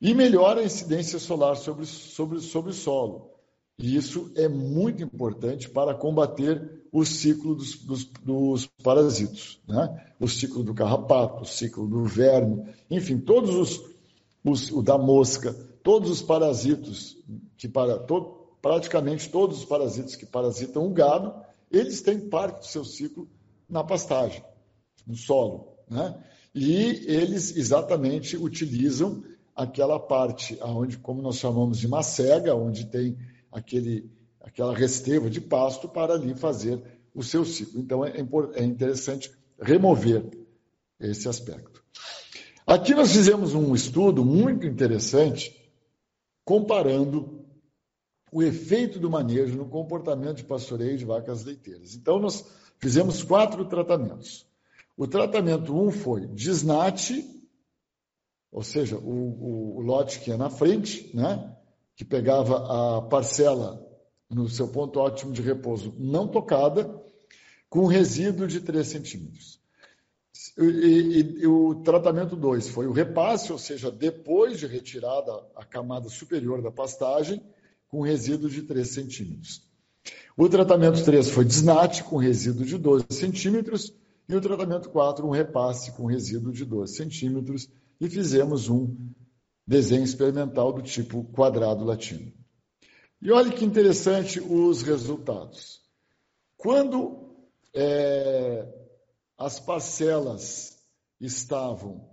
[0.00, 3.30] e melhora a incidência solar sobre, sobre, sobre o solo.
[3.78, 10.12] E isso é muito importante para combater o ciclo dos, dos, dos parasitos, né?
[10.18, 13.89] o ciclo do carrapato, o ciclo do verme, enfim, todos os,
[14.44, 17.16] os o da mosca, todos os parasitos
[17.56, 21.34] que para to, praticamente todos os parasitos que parasitam o gado,
[21.70, 23.28] eles têm parte do seu ciclo
[23.68, 24.42] na pastagem,
[25.06, 26.22] no solo, né?
[26.54, 29.22] E eles exatamente utilizam
[29.54, 33.16] aquela parte aonde, como nós chamamos de macega, onde tem
[33.52, 34.10] aquele,
[34.40, 36.82] aquela resteva de pasto para ali fazer
[37.14, 37.80] o seu ciclo.
[37.80, 38.12] Então, é,
[38.54, 39.30] é interessante
[39.60, 40.28] remover
[40.98, 41.79] esse aspecto.
[42.70, 45.60] Aqui nós fizemos um estudo muito interessante
[46.44, 47.44] comparando
[48.30, 51.96] o efeito do manejo no comportamento de pastoreio de vacas leiteiras.
[51.96, 52.48] Então, nós
[52.78, 54.46] fizemos quatro tratamentos.
[54.96, 57.28] O tratamento 1 um foi desnate,
[58.52, 61.52] ou seja, o, o, o lote que é na frente, né,
[61.96, 63.84] que pegava a parcela
[64.30, 67.02] no seu ponto ótimo de repouso não tocada,
[67.68, 69.59] com resíduo de 3 centímetros.
[70.58, 75.64] E, e, e, o tratamento 2 foi o repasse, ou seja, depois de retirada a
[75.64, 77.42] camada superior da pastagem,
[77.88, 79.68] com resíduo de 3 centímetros.
[80.36, 83.92] O tratamento 3 foi desnate, com resíduo de 12 centímetros,
[84.28, 87.68] e o tratamento 4, um repasse com resíduo de 12 centímetros,
[88.00, 88.96] e fizemos um
[89.66, 92.32] desenho experimental do tipo quadrado latino.
[93.20, 95.80] E olha que interessante os resultados.
[96.56, 97.34] Quando
[97.74, 98.66] é,
[99.40, 100.78] as parcelas
[101.18, 102.06] estavam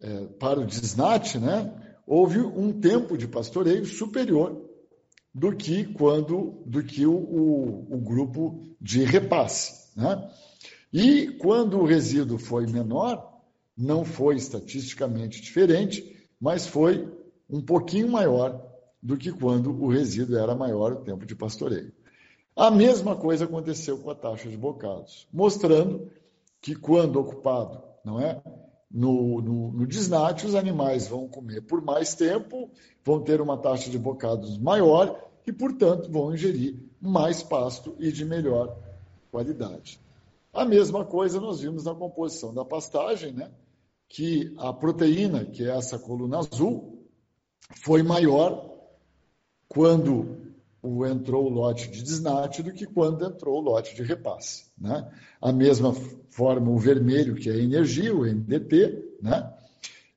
[0.00, 1.70] é, para o desnate, né,
[2.06, 4.58] houve um tempo de pastoreio superior
[5.34, 9.94] do que quando do que o, o, o grupo de repasse.
[9.94, 10.30] Né?
[10.90, 13.40] E quando o resíduo foi menor,
[13.76, 17.06] não foi estatisticamente diferente, mas foi
[17.48, 18.66] um pouquinho maior
[19.02, 21.92] do que quando o resíduo era maior o tempo de pastoreio.
[22.56, 26.10] A mesma coisa aconteceu com a taxa de bocados, mostrando
[26.62, 28.40] que quando ocupado, não é,
[28.88, 32.70] no, no, no desnate, os animais vão comer por mais tempo,
[33.04, 38.24] vão ter uma taxa de bocados maior e, portanto, vão ingerir mais pasto e de
[38.24, 38.76] melhor
[39.30, 40.00] qualidade.
[40.52, 43.50] A mesma coisa nós vimos na composição da pastagem, né?
[44.08, 47.08] que a proteína, que é essa coluna azul,
[47.82, 48.70] foi maior
[49.66, 50.51] quando
[51.06, 54.64] entrou o lote de desnate do que quando entrou o lote de repasse.
[54.76, 55.08] Né?
[55.40, 55.94] A mesma
[56.30, 59.52] forma, o vermelho, que é a energia, o NDT, né?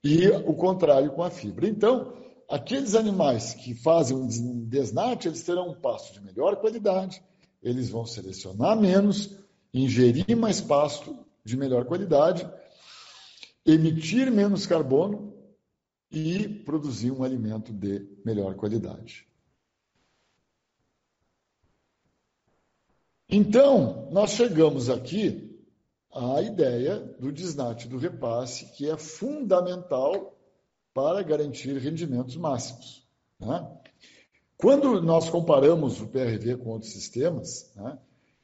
[0.03, 1.67] e o contrário com a fibra.
[1.67, 2.13] Então,
[2.49, 7.21] aqueles animais que fazem um desnate, eles terão um pasto de melhor qualidade,
[7.61, 9.37] eles vão selecionar menos,
[9.73, 12.47] ingerir mais pasto de melhor qualidade,
[13.65, 15.33] emitir menos carbono
[16.11, 19.27] e produzir um alimento de melhor qualidade.
[23.29, 25.59] Então, nós chegamos aqui
[26.13, 30.37] à ideia do desnate do repasse, que é fundamental
[30.93, 33.05] para garantir rendimentos máximos.
[33.39, 33.67] Né?
[34.57, 37.97] Quando nós comparamos o PRV com outros sistemas, né,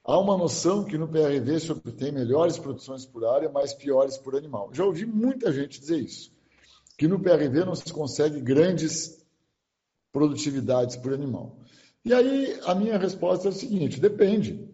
[0.04, 4.36] há uma noção que no PRV se obtém melhores produções por área, mas piores por
[4.36, 4.70] animal.
[4.74, 6.34] Já ouvi muita gente dizer isso,
[6.98, 9.26] que no PRV não se consegue grandes
[10.12, 11.58] produtividades por animal.
[12.04, 14.71] E aí a minha resposta é o seguinte: depende.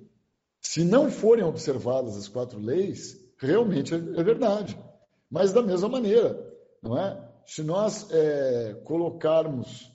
[0.70, 4.78] Se não forem observadas as quatro leis, realmente é, é verdade.
[5.32, 6.38] Mas da mesma maneira,
[6.84, 7.26] não é?
[7.46, 9.90] Se nós é, colocarmos,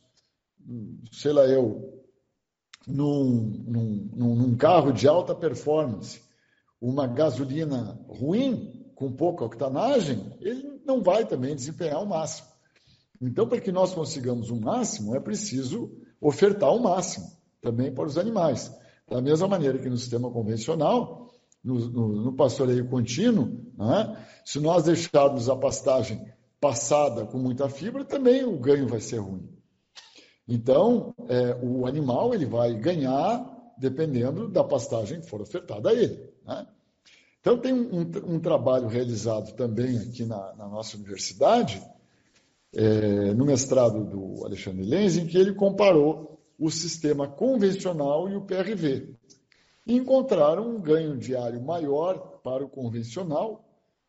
[1.13, 2.03] sei lá eu,
[2.89, 6.23] num, num, num carro de alta performance,
[6.81, 12.49] uma gasolina ruim, com pouca octanagem, ele não vai também desempenhar o máximo.
[13.21, 17.27] Então, para que nós consigamos o um máximo, é preciso ofertar o máximo
[17.61, 18.73] também para os animais.
[19.13, 21.31] Da mesma maneira que no sistema convencional,
[21.63, 26.25] no, no, no pastoreio contínuo, né, se nós deixarmos a pastagem
[26.59, 29.47] passada com muita fibra, também o ganho vai ser ruim.
[30.49, 36.33] Então, é, o animal ele vai ganhar dependendo da pastagem que for ofertada a ele.
[36.47, 36.67] Né?
[37.41, 41.83] Então, tem um, um, trabalho realizado também aqui na, na nossa universidade,
[42.75, 48.43] é, no mestrado do Alexandre Lenz, em que ele comparou o sistema convencional e o
[48.43, 49.15] PRV.
[49.87, 53.65] Encontraram um ganho diário maior para o convencional,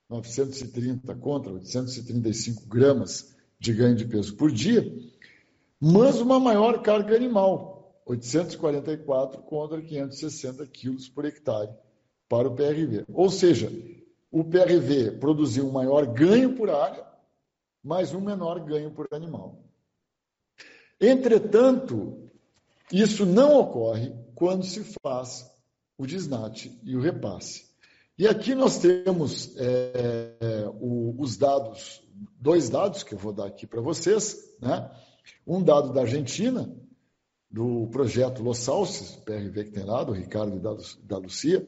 [0.09, 4.85] 930 contra 835 gramas de ganho de peso por dia,
[5.79, 11.71] mas uma maior carga animal, 844 contra 560 quilos por hectare
[12.29, 13.05] para o PRV.
[13.11, 13.71] Ou seja,
[14.31, 17.05] o PRV produziu um maior ganho por área,
[17.83, 19.59] mas um menor ganho por animal.
[20.99, 22.22] Entretanto,
[22.91, 25.49] isso não ocorre quando se faz
[25.97, 27.73] o desnate e o repasse.
[28.17, 32.01] E aqui nós temos é, é, o, os dados,
[32.39, 34.37] dois dados que eu vou dar aqui para vocês.
[34.61, 34.91] Né?
[35.47, 36.71] Um dado da Argentina,
[37.49, 41.67] do projeto Los Salses, PRV que tem lá, do Ricardo e da, da Lucia,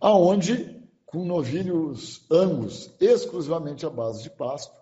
[0.00, 4.74] aonde, com novilhos angus exclusivamente à base de pasto,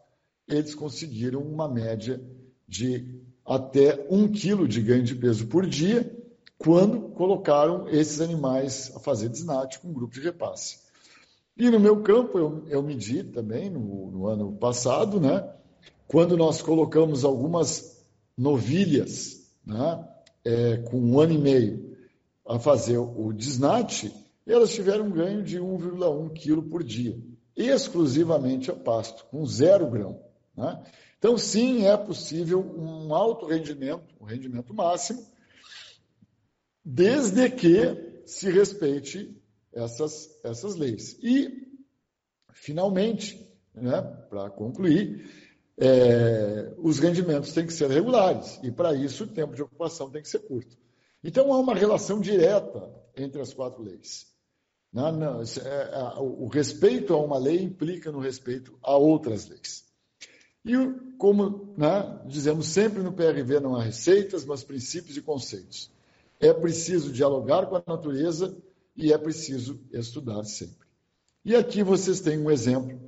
[0.49, 2.21] eles conseguiram uma média
[2.67, 6.13] de até um quilo de ganho de peso por dia,
[6.59, 10.79] quando colocaram esses animais a fazer desnate com um grupo de repasse.
[11.57, 15.49] E no meu campo, eu, eu medi também no, no ano passado, né?
[16.07, 18.05] quando nós colocamos algumas
[18.37, 20.07] novilhas, né,
[20.45, 21.97] é, com um ano e meio,
[22.47, 24.13] a fazer o desnate,
[24.47, 27.19] elas tiveram um ganho de 1,1 kg por dia,
[27.57, 30.21] exclusivamente a pasto, com zero grão.
[30.57, 30.81] Né?
[31.27, 35.27] Então, sim, é possível um alto rendimento, um rendimento máximo,
[36.85, 39.37] desde que se respeite
[39.73, 41.19] essas, essas leis.
[41.21, 41.67] E,
[42.53, 45.29] finalmente, né, para concluir,
[45.77, 50.23] é, os rendimentos têm que ser regulares, e para isso o tempo de ocupação tem
[50.23, 50.79] que ser curto.
[51.25, 54.29] Então, há uma relação direta entre as quatro leis.
[54.93, 59.86] Não, não, é, o respeito a uma lei implica no respeito a outras leis.
[60.67, 60.77] E
[61.17, 65.91] como né, dizemos sempre no PRV, não há receitas, mas princípios e conceitos.
[66.41, 68.55] É preciso dialogar com a natureza
[68.97, 70.87] e é preciso estudar sempre.
[71.45, 73.01] E aqui vocês têm um exemplo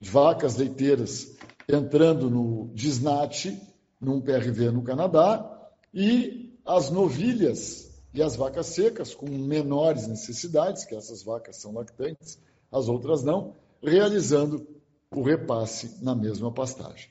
[0.00, 1.36] de vacas leiteiras
[1.68, 3.56] entrando no desnate,
[4.00, 10.96] num PRV no Canadá, e as novilhas e as vacas secas, com menores necessidades, que
[10.96, 12.38] essas vacas são lactantes,
[12.72, 14.66] as outras não, realizando
[15.10, 17.10] o repasse na mesma pastagem.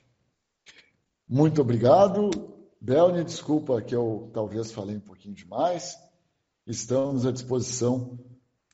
[1.27, 2.29] Muito obrigado.
[2.79, 5.97] Belne, desculpa que eu talvez falei um pouquinho demais.
[6.67, 8.19] Estamos à disposição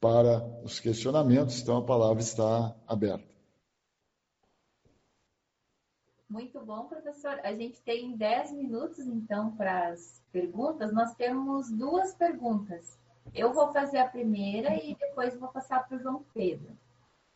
[0.02, 3.32] para os questionamentos, então a palavra está aberta.
[6.28, 7.40] Muito bom, professor.
[7.44, 10.94] A gente tem 10 minutos, então, para as perguntas.
[10.94, 12.98] Nós temos duas perguntas.
[13.34, 16.78] Eu vou fazer a primeira e depois vou passar para o João Pedro.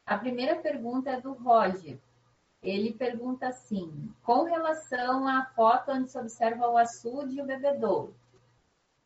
[0.06, 1.98] A primeira pergunta é do Roger.
[2.62, 8.16] Ele pergunta assim: com relação à foto onde se observa o açude e o bebedouro,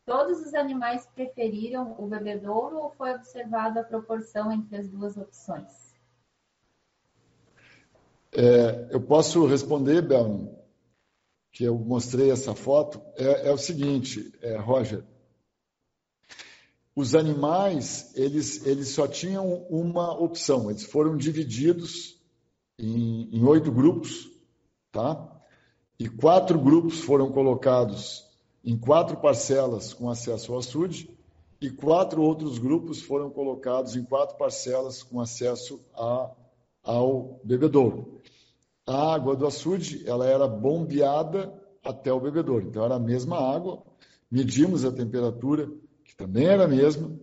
[0.04, 5.90] todos os animais preferiram o bebedouro ou foi observada a proporção entre as duas opções?
[8.32, 10.54] É, eu posso responder, Bel,
[11.50, 13.02] que eu mostrei essa foto.
[13.16, 15.04] É, é o seguinte, é, Roger
[16.94, 22.18] os animais eles, eles só tinham uma opção, eles foram divididos
[22.78, 24.30] em, em oito grupos,
[24.90, 25.40] tá?
[25.98, 28.26] E quatro grupos foram colocados
[28.64, 31.16] em quatro parcelas com acesso ao açude,
[31.60, 36.30] e quatro outros grupos foram colocados em quatro parcelas com acesso a,
[36.82, 38.20] ao bebedouro.
[38.86, 41.52] A água do açude ela era bombeada
[41.84, 43.82] até o bebedouro, então era a mesma água.
[44.30, 45.70] Medimos a temperatura
[46.10, 47.16] que também era a mesma,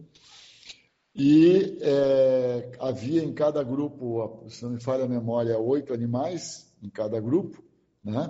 [1.13, 6.89] e é, havia em cada grupo, se não me falha a memória, oito animais em
[6.89, 7.61] cada grupo,
[8.03, 8.29] né?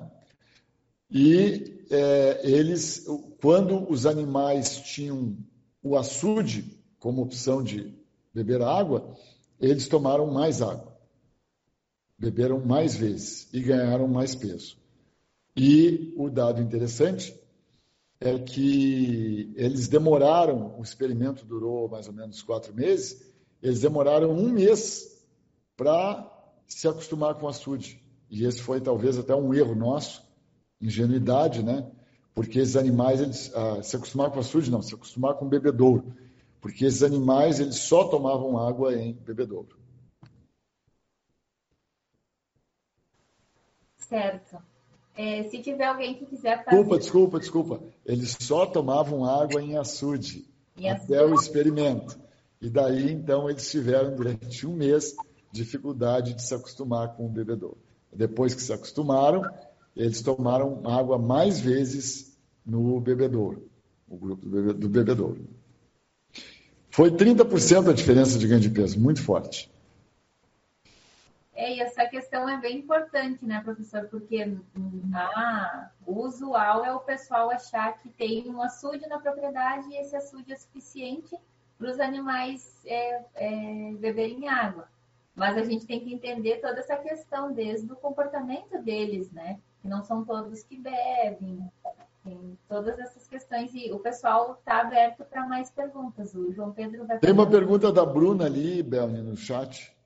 [1.11, 3.05] E é, eles,
[3.39, 5.37] quando os animais tinham
[5.83, 7.93] o açude como opção de
[8.33, 9.15] beber água,
[9.59, 10.97] eles tomaram mais água,
[12.17, 14.75] beberam mais vezes e ganharam mais peso.
[15.55, 17.37] E o dado interessante
[18.19, 24.49] é que eles demoraram, o experimento durou mais ou menos quatro meses, eles demoraram um
[24.49, 25.25] mês
[25.75, 26.27] para
[26.67, 28.03] se acostumar com o açude.
[28.29, 30.25] E esse foi talvez até um erro nosso,
[30.81, 31.89] ingenuidade, né?
[32.33, 36.13] Porque esses animais, eles, ah, se acostumar com açude, não, se acostumar com bebedouro.
[36.59, 39.77] Porque esses animais, eles só tomavam água em bebedouro.
[43.97, 44.57] Certo.
[45.17, 46.77] É, se tiver alguém que quiser fazer.
[46.77, 47.83] Desculpa, desculpa, desculpa.
[48.05, 50.45] Eles só tomavam água em açude
[50.77, 51.33] em até açude.
[51.33, 52.19] o experimento.
[52.61, 55.15] E daí, então, eles tiveram durante um mês
[55.51, 57.77] dificuldade de se acostumar com o bebedouro.
[58.13, 59.41] Depois que se acostumaram,
[59.95, 63.69] eles tomaram água mais vezes no bebedouro,
[64.07, 65.47] o grupo do bebedouro.
[66.89, 69.71] Foi 30% a diferença de ganho de peso, muito forte.
[71.57, 74.07] É, e essa questão é bem importante, né, professor?
[74.09, 74.55] Porque
[75.11, 80.15] ah, o usual é o pessoal achar que tem um açude na propriedade e esse
[80.15, 81.35] açude é suficiente
[81.75, 84.87] para os animais é, é, beberem água.
[85.35, 89.59] Mas a gente tem que entender toda essa questão desde o comportamento deles, né?
[89.81, 91.67] Que não são todos que bebem,
[92.23, 96.35] tem todas essas questões e o pessoal está aberto para mais perguntas.
[96.35, 97.17] O João Pedro vai.
[97.17, 99.96] Tem uma pergunta da Bruna ali, Belni, no chat.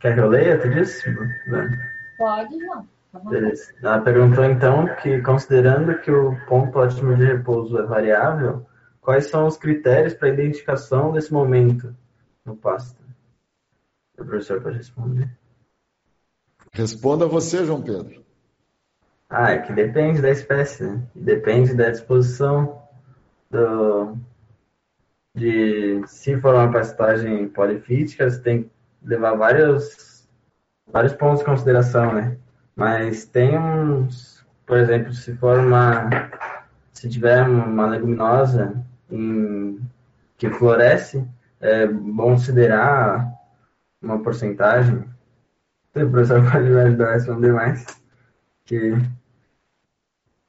[0.00, 1.14] Quer que eu leia, tu disse?
[2.16, 2.88] Pode, João.
[3.28, 3.74] Beleza.
[3.82, 8.66] Ela perguntou então que, considerando que o ponto ótimo de repouso é variável,
[9.00, 11.94] quais são os critérios para a identificação desse momento
[12.44, 12.98] no pasto?
[14.18, 15.28] O professor pode responder.
[16.72, 18.24] Responda você, João Pedro.
[19.28, 21.02] Ah, é que depende da espécie, né?
[21.14, 22.82] Depende da disposição
[23.50, 24.16] do,
[25.34, 28.70] de se for uma pastagem polifítica, você tem
[29.02, 30.28] levar vários,
[30.86, 32.36] vários pontos em consideração, né?
[32.76, 34.40] Mas tem uns
[34.70, 36.08] por exemplo, se for uma.
[36.92, 38.72] Se tiver uma leguminosa
[39.10, 39.80] em,
[40.38, 41.26] que floresce,
[41.60, 43.34] é bom considerar
[44.00, 45.04] uma porcentagem.
[45.92, 47.84] O professor pode me ajudar a responder mais.
[48.64, 48.92] Que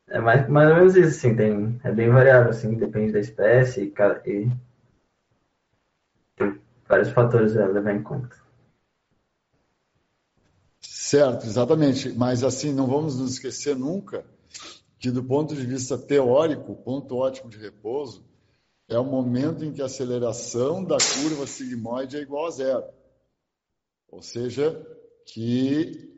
[0.10, 3.92] é mais, mais ou menos isso, assim, tem, é bem variável, assim, depende da espécie
[3.98, 4.52] e, e
[6.92, 8.36] vários fatores a levar em conta.
[10.82, 12.10] Certo, exatamente.
[12.10, 14.26] Mas assim, não vamos nos esquecer nunca
[15.00, 18.24] que, do ponto de vista teórico, ponto ótimo de repouso
[18.90, 22.84] é o momento em que a aceleração da curva sigmoide é igual a zero.
[24.10, 24.86] Ou seja,
[25.26, 26.14] que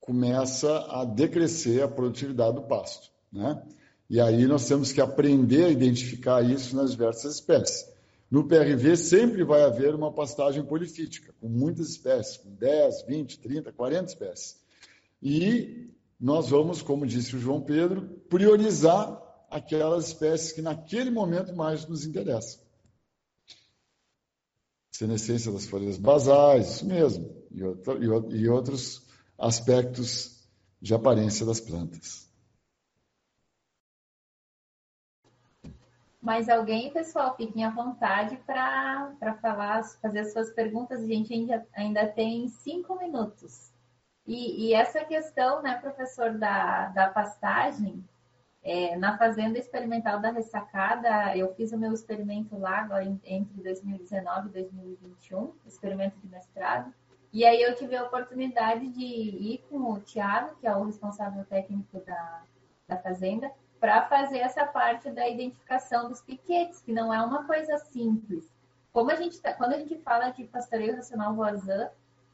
[0.00, 3.12] começa a decrescer a produtividade do pasto.
[3.32, 3.62] Né?
[4.10, 7.95] E aí nós temos que aprender a identificar isso nas diversas espécies.
[8.36, 13.72] No PRV sempre vai haver uma pastagem polifítica, com muitas espécies, com 10, 20, 30,
[13.72, 14.60] 40 espécies.
[15.22, 15.88] E
[16.20, 22.04] nós vamos, como disse o João Pedro, priorizar aquelas espécies que naquele momento mais nos
[22.04, 22.60] interessam.
[24.90, 29.02] Senescência das folhas basais, isso mesmo, e, outro, e outros
[29.38, 30.46] aspectos
[30.78, 32.25] de aparência das plantas.
[36.26, 41.00] Mas alguém, pessoal, fiquem à vontade para falar, fazer as suas perguntas.
[41.00, 43.72] A gente ainda, ainda tem cinco minutos.
[44.26, 48.04] E, e essa questão, né, professor, da, da pastagem,
[48.60, 54.48] é, na Fazenda Experimental da Ressacada, eu fiz o meu experimento lá agora entre 2019
[54.48, 56.92] e 2021, experimento de mestrado.
[57.32, 61.44] E aí eu tive a oportunidade de ir com o Tiago, que é o responsável
[61.44, 62.42] técnico da,
[62.88, 63.48] da Fazenda,
[63.80, 68.50] para fazer essa parte da identificação dos piquetes, que não é uma coisa simples.
[68.92, 71.88] Como a gente tá, quando a gente fala de pastoreio racional voisin,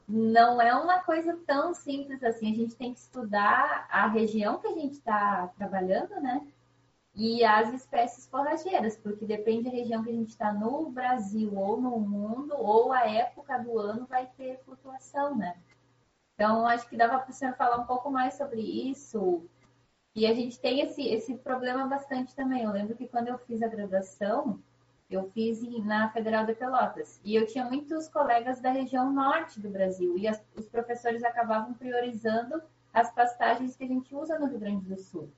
[0.07, 2.51] não é uma coisa tão simples assim.
[2.51, 6.45] A gente tem que estudar a região que a gente está trabalhando, né?
[7.15, 11.79] E as espécies forrageiras, porque depende da região que a gente está no Brasil ou
[11.79, 15.55] no mundo, ou a época do ano vai ter flutuação, né?
[16.33, 19.47] Então, acho que dava para o senhor falar um pouco mais sobre isso,
[20.15, 22.63] e a gente tem esse, esse problema bastante também.
[22.63, 24.59] Eu lembro que quando eu fiz a graduação,
[25.09, 27.19] eu fiz na Federal de Pelotas.
[27.23, 30.17] E eu tinha muitos colegas da região norte do Brasil.
[30.17, 32.61] E as, os professores acabavam priorizando
[32.93, 35.29] as pastagens que a gente usa no Rio Grande do Sul.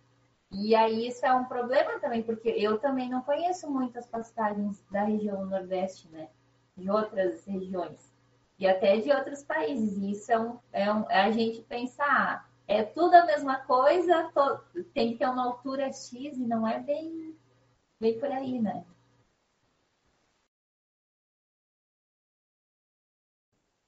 [0.51, 5.03] E aí isso é um problema também, porque eu também não conheço muitas pastagens da
[5.03, 6.27] região Nordeste, né?
[6.75, 8.13] De outras regiões.
[8.59, 9.97] E até de outros países.
[9.97, 14.31] E isso é, um, é, um, é a gente pensar, é tudo a mesma coisa,
[14.93, 17.35] tem que ter uma altura X e não é bem,
[17.99, 18.85] bem por aí, né?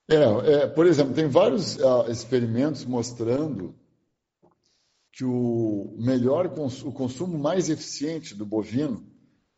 [0.09, 0.15] É,
[0.53, 3.75] é, por exemplo, tem vários uh, experimentos mostrando
[5.11, 9.05] que o melhor cons o consumo mais eficiente do bovino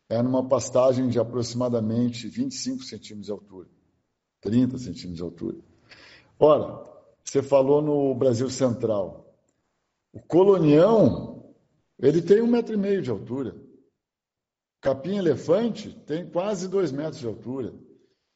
[0.08, 3.68] é numa pastagem de aproximadamente 25 centímetros de altura,
[4.40, 5.58] 30 centímetros de altura.
[6.36, 6.89] Ora,
[7.24, 9.34] você falou no Brasil Central.
[10.12, 11.54] O colonião,
[11.98, 13.54] ele tem um metro e meio de altura.
[14.80, 17.74] Capim elefante tem quase dois metros de altura.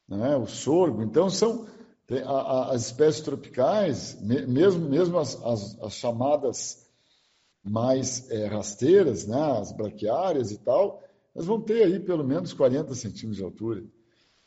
[0.07, 0.35] Né?
[0.37, 1.67] O sorgo, então são
[2.07, 6.85] tem, a, a, as espécies tropicais, mesmo, mesmo as, as, as chamadas
[7.63, 9.59] mais é, rasteiras, né?
[9.59, 13.83] as braquiárias e tal, elas vão ter aí pelo menos 40 centímetros de altura.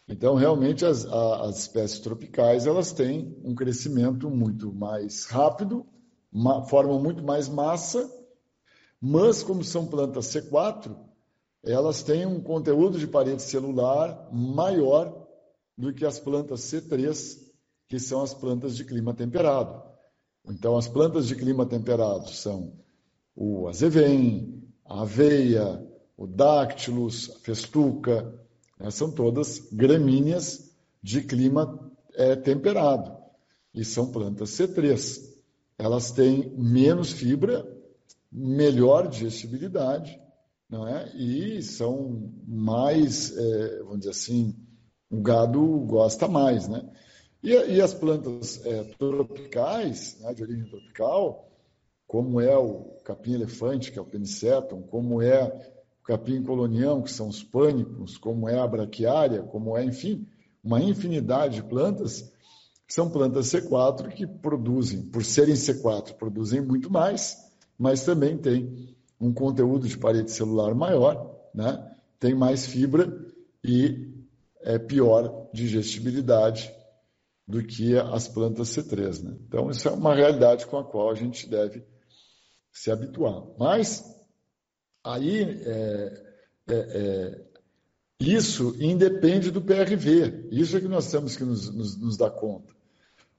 [0.09, 5.85] Então, realmente, as, as espécies tropicais elas têm um crescimento muito mais rápido,
[6.69, 8.11] formam muito mais massa,
[9.01, 10.97] mas como são plantas C4,
[11.63, 15.27] elas têm um conteúdo de parede celular maior
[15.77, 17.39] do que as plantas C3,
[17.87, 19.83] que são as plantas de clima temperado.
[20.49, 22.73] Então, as plantas de clima temperado são
[23.37, 25.87] o azevém, a aveia,
[26.17, 28.48] o dáctilos, a festuca,
[28.79, 28.91] né?
[28.91, 30.71] São todas gramíneas
[31.03, 33.17] de clima é, temperado
[33.75, 35.27] e são plantas C3.
[35.79, 37.67] Elas têm menos fibra,
[38.31, 40.21] melhor digestibilidade,
[40.69, 41.09] não é?
[41.17, 44.57] E são mais, é, vamos dizer assim,
[45.11, 46.85] o gado gosta mais, né?
[47.43, 51.49] E, e as plantas é, tropicais, né, de origem tropical,
[52.07, 55.78] como é o capim-elefante, que é o penicetum, como é
[56.09, 60.27] capim colonião, que são os pânicos, como é a braquiária, como é, enfim,
[60.65, 62.33] uma infinidade de plantas,
[62.89, 67.37] são plantas C4 que produzem, por serem C4, produzem muito mais,
[67.79, 71.95] mas também tem um conteúdo de parede celular maior, né?
[72.19, 73.27] tem mais fibra
[73.63, 74.11] e
[74.63, 76.75] é pior digestibilidade
[77.47, 79.23] do que as plantas C3.
[79.23, 79.37] Né?
[79.47, 81.85] Então, isso é uma realidade com a qual a gente deve
[82.73, 83.45] se habituar.
[83.59, 84.18] Mas
[85.05, 86.25] aí é,
[86.69, 87.45] é, é,
[88.21, 90.49] isso independe do PRV.
[90.51, 92.75] Isso é que nós temos que nos, nos, nos dar conta.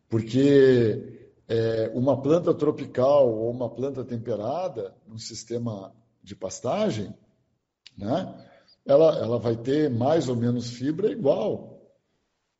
[0.07, 5.93] Porque é, uma planta tropical ou uma planta temperada, num sistema
[6.23, 7.13] de pastagem,
[7.97, 8.47] né,
[8.85, 11.79] ela, ela vai ter mais ou menos fibra igual.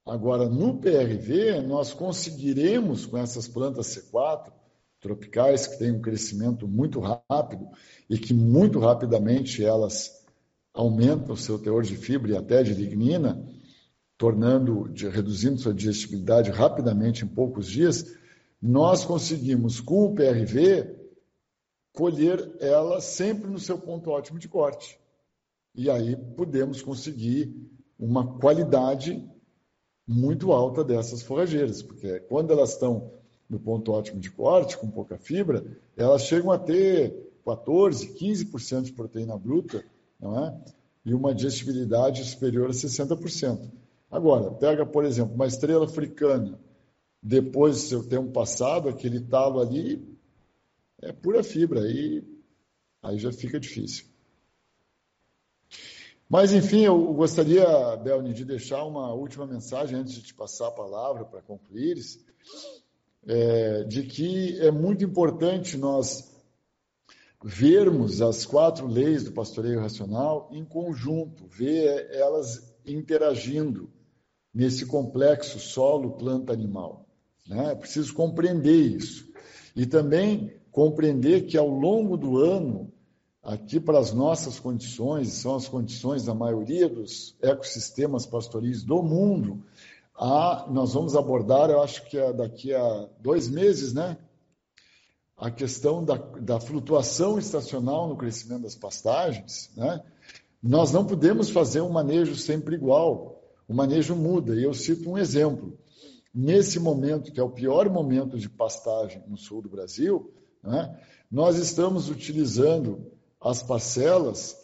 [0.05, 4.51] Agora, no PRV, nós conseguiremos, com essas plantas C4
[4.99, 7.67] tropicais, que têm um crescimento muito rápido
[8.09, 10.23] e que muito rapidamente elas
[10.73, 13.43] aumentam o seu teor de fibra e até de lignina,
[14.17, 18.05] tornando, reduzindo sua digestibilidade rapidamente em poucos dias,
[18.61, 20.95] nós conseguimos, com o PRV,
[21.93, 24.99] colher ela sempre no seu ponto ótimo de corte.
[25.73, 27.55] E aí podemos conseguir
[27.97, 29.29] uma qualidade
[30.07, 33.18] muito alta dessas forrageiras, porque quando elas estão
[33.49, 35.65] no ponto ótimo de corte, com pouca fibra,
[35.97, 39.83] elas chegam a ter 14, 15% de proteína bruta,
[40.19, 40.57] não é?
[41.03, 43.71] E uma digestibilidade superior a 60%.
[44.11, 46.59] Agora, pega, por exemplo, uma estrela africana,
[47.21, 50.17] depois do seu tempo passado, aquele talo ali
[51.01, 52.23] é pura fibra, aí,
[53.01, 54.05] aí já fica difícil.
[56.29, 57.65] Mas, enfim, eu gostaria,
[57.97, 62.23] Belni, de deixar uma última mensagem antes de te passar a palavra para concluires,
[63.25, 66.29] é, de que é muito importante nós
[67.43, 73.89] vermos as quatro leis do pastoreio racional em conjunto, ver elas interagindo
[74.53, 77.05] nesse complexo solo, planta, animal.
[77.47, 77.71] Né?
[77.71, 79.29] É preciso compreender isso.
[79.75, 82.91] E também compreender que ao longo do ano,
[83.41, 89.63] aqui para as nossas condições, são as condições da maioria dos ecossistemas pastoris do mundo,
[90.19, 94.17] a, nós vamos abordar, eu acho que é daqui a dois meses, né?
[95.37, 100.03] A questão da, da flutuação estacional no crescimento das pastagens, né?
[100.61, 103.41] Nós não podemos fazer um manejo sempre igual.
[103.65, 104.55] O manejo muda.
[104.55, 105.77] E eu cito um exemplo
[106.33, 110.99] nesse momento, que é o pior momento de pastagem no sul do Brasil, né,
[111.31, 114.57] nós estamos utilizando as parcelas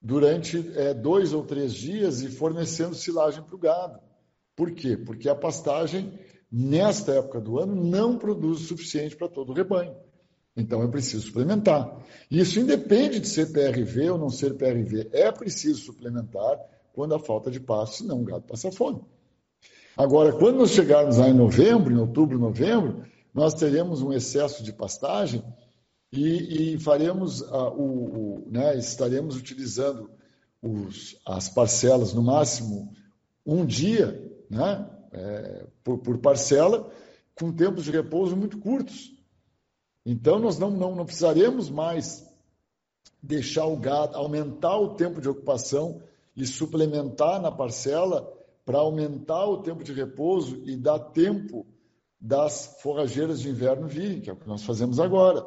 [0.00, 4.00] durante é, dois ou três dias e fornecendo silagem para o gado.
[4.56, 4.96] Por quê?
[4.96, 6.18] Porque a pastagem,
[6.50, 9.94] nesta época do ano, não produz o suficiente para todo o rebanho.
[10.56, 12.04] Então é preciso suplementar.
[12.30, 15.08] Isso independe de ser PRV ou não ser PRV.
[15.12, 16.58] É preciso suplementar
[16.92, 19.00] quando há falta de pasto, senão o gado passa fome.
[19.96, 24.72] Agora, quando nós chegarmos lá em novembro, em outubro, novembro, nós teremos um excesso de
[24.72, 25.42] pastagem
[26.12, 30.10] e, e faremos uh, o, o né, estaremos utilizando
[30.60, 32.92] os, as parcelas no máximo
[33.44, 34.22] um dia,
[34.52, 36.90] né, é, por, por, parcela,
[37.34, 39.10] com tempos de repouso muito curtos.
[40.04, 42.30] Então nós não, não, não precisaremos mais
[43.22, 46.02] deixar o gado aumentar o tempo de ocupação
[46.36, 48.30] e suplementar na parcela
[48.64, 51.66] para aumentar o tempo de repouso e dar tempo
[52.20, 55.44] das forrageiras de inverno virem, que é o que nós fazemos agora.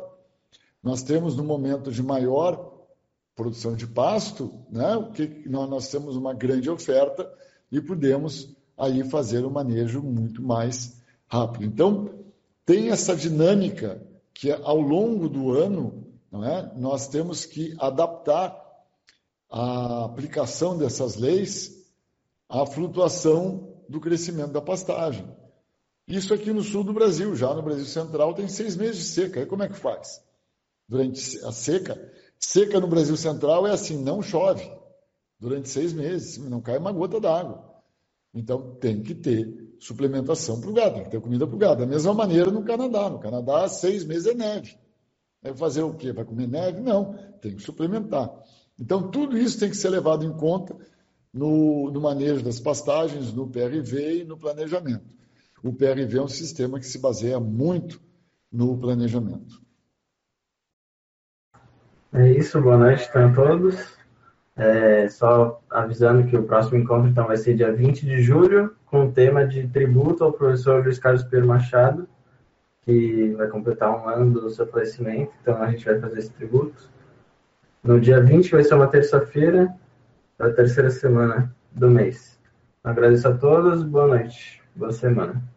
[0.82, 2.74] Nós temos no momento de maior
[3.36, 7.32] produção de pasto, né, que nós temos uma grande oferta
[7.72, 11.66] e podemos aí fazer o um manejo muito mais rápido.
[11.66, 12.10] Então,
[12.66, 14.02] tem essa dinâmica
[14.34, 18.62] que ao longo do ano, é, nós temos que adaptar
[19.50, 21.76] a aplicação dessas leis
[22.50, 25.28] a flutuação do crescimento da pastagem.
[26.08, 29.40] Isso aqui no sul do Brasil, já no Brasil Central, tem seis meses de seca.
[29.40, 30.22] Aí como é que faz?
[30.88, 34.72] Durante a seca, seca no Brasil Central é assim, não chove
[35.40, 37.75] durante seis meses, não cai uma gota d'água.
[38.36, 41.80] Então tem que ter suplementação para o gado, tem que ter comida para o gado.
[41.80, 43.10] Da mesma maneira no Canadá.
[43.10, 44.78] No Canadá, seis meses é neve.
[45.42, 46.12] Vai fazer o quê?
[46.12, 46.82] Vai comer neve?
[46.82, 48.30] Não, tem que suplementar.
[48.78, 50.76] Então tudo isso tem que ser levado em conta
[51.34, 55.06] no, no manejo das pastagens, no PRV e no planejamento.
[55.64, 58.02] O PRV é um sistema que se baseia muito
[58.52, 59.62] no planejamento.
[62.14, 63.95] É isso, boa noite a todos.
[64.58, 69.06] É, só avisando que o próximo encontro então, vai ser dia 20 de julho, com
[69.06, 72.08] o tema de tributo ao professor Luiz Carlos Pedro Machado,
[72.82, 76.90] que vai completar um ano do seu falecimento, então a gente vai fazer esse tributo.
[77.84, 79.76] No dia 20 vai ser uma terça-feira,
[80.38, 82.40] da terceira semana do mês.
[82.84, 85.55] Agradeço a todos, boa noite, boa semana.